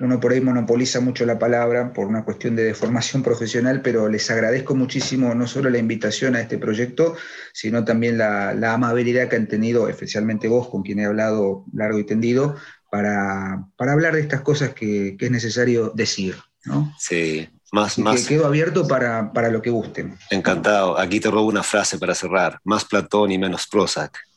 uno 0.00 0.20
por 0.20 0.32
ahí 0.32 0.40
monopoliza 0.40 1.00
mucho 1.00 1.26
la 1.26 1.38
palabra 1.38 1.92
por 1.92 2.06
una 2.06 2.24
cuestión 2.24 2.54
de 2.54 2.74
formación 2.74 3.22
profesional, 3.22 3.82
pero 3.82 4.08
les 4.08 4.30
agradezco 4.30 4.74
muchísimo 4.74 5.34
no 5.34 5.46
solo 5.46 5.70
la 5.70 5.78
invitación 5.78 6.36
a 6.36 6.40
este 6.40 6.58
proyecto, 6.58 7.16
sino 7.52 7.84
también 7.84 8.18
la, 8.18 8.72
amabilidad 8.72 9.28
que 9.28 9.36
han 9.36 9.48
tenido, 9.48 9.88
especialmente 9.88 10.46
vos, 10.46 10.68
con 10.68 10.82
quien 10.82 11.00
he 11.00 11.06
hablado 11.06 11.64
largo 11.72 11.98
y 11.98 12.04
tendido, 12.04 12.56
para, 12.90 13.64
hablar 13.78 14.14
de 14.14 14.20
estas 14.20 14.42
cosas 14.42 14.70
que, 14.70 15.16
es 15.18 15.30
necesario 15.30 15.92
decir. 15.94 16.36
¿no? 16.64 16.94
Sí, 16.98 17.48
más, 17.72 17.98
más. 17.98 18.22
Que 18.22 18.34
quedo 18.34 18.46
abierto 18.46 18.86
para, 18.86 19.32
para 19.32 19.50
lo 19.50 19.60
que 19.60 19.70
gusten. 19.70 20.16
Encantado. 20.30 20.98
Aquí 20.98 21.18
te 21.18 21.30
robo 21.30 21.48
una 21.48 21.62
frase 21.62 21.98
para 21.98 22.14
cerrar. 22.14 22.60
Más 22.64 22.84
Platón 22.84 23.32
y 23.32 23.38
menos 23.38 23.66
Prozac. 23.66 24.27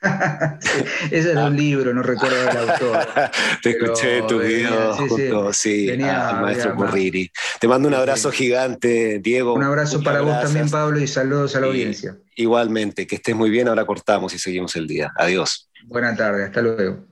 Ese 1.10 1.32
era 1.32 1.46
un 1.46 1.56
libro, 1.56 1.92
no 1.92 2.02
recuerdo 2.02 2.36
el 2.50 2.56
autor. 2.56 3.06
Te 3.62 3.70
escuché 3.70 4.22
tu 4.22 4.38
video 4.38 4.94
junto 4.94 5.52
sí, 5.52 5.90
al 5.90 6.40
maestro 6.40 6.74
Corriri. 6.74 7.30
Te 7.60 7.68
mando 7.68 7.88
un 7.88 7.94
abrazo 7.94 8.30
gigante, 8.30 9.18
Diego. 9.18 9.54
Un 9.54 9.64
abrazo 9.64 10.02
para 10.02 10.22
vos 10.22 10.40
también, 10.40 10.70
Pablo, 10.70 10.98
y 10.98 11.06
saludos 11.06 11.54
a 11.56 11.60
la 11.60 11.66
audiencia. 11.66 12.16
Igualmente, 12.34 13.06
que 13.06 13.16
estés 13.16 13.36
muy 13.36 13.50
bien. 13.50 13.68
Ahora 13.68 13.84
cortamos 13.84 14.32
y 14.34 14.38
seguimos 14.38 14.74
el 14.76 14.86
día. 14.86 15.12
Adiós. 15.16 15.68
Buenas 15.84 16.16
tardes, 16.16 16.46
hasta 16.46 16.62
luego. 16.62 17.06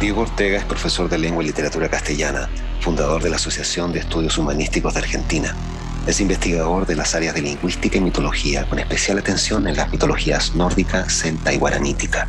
Diego 0.00 0.22
Ortega 0.22 0.58
es 0.58 0.64
profesor 0.64 1.08
de 1.08 1.16
lengua 1.18 1.44
y 1.44 1.46
literatura 1.46 1.88
castellana, 1.88 2.48
fundador 2.80 3.22
de 3.22 3.30
la 3.30 3.36
Asociación 3.36 3.92
de 3.92 4.00
Estudios 4.00 4.36
Humanísticos 4.36 4.94
de 4.94 5.00
Argentina 5.00 5.56
es 6.06 6.20
investigador 6.20 6.86
de 6.86 6.96
las 6.96 7.14
áreas 7.14 7.34
de 7.34 7.42
lingüística 7.42 7.98
y 7.98 8.00
mitología, 8.00 8.64
con 8.68 8.78
especial 8.78 9.18
atención 9.18 9.66
en 9.68 9.76
las 9.76 9.90
mitologías 9.90 10.54
nórdica, 10.54 11.08
celta 11.08 11.52
y 11.52 11.58
guaranítica. 11.58 12.28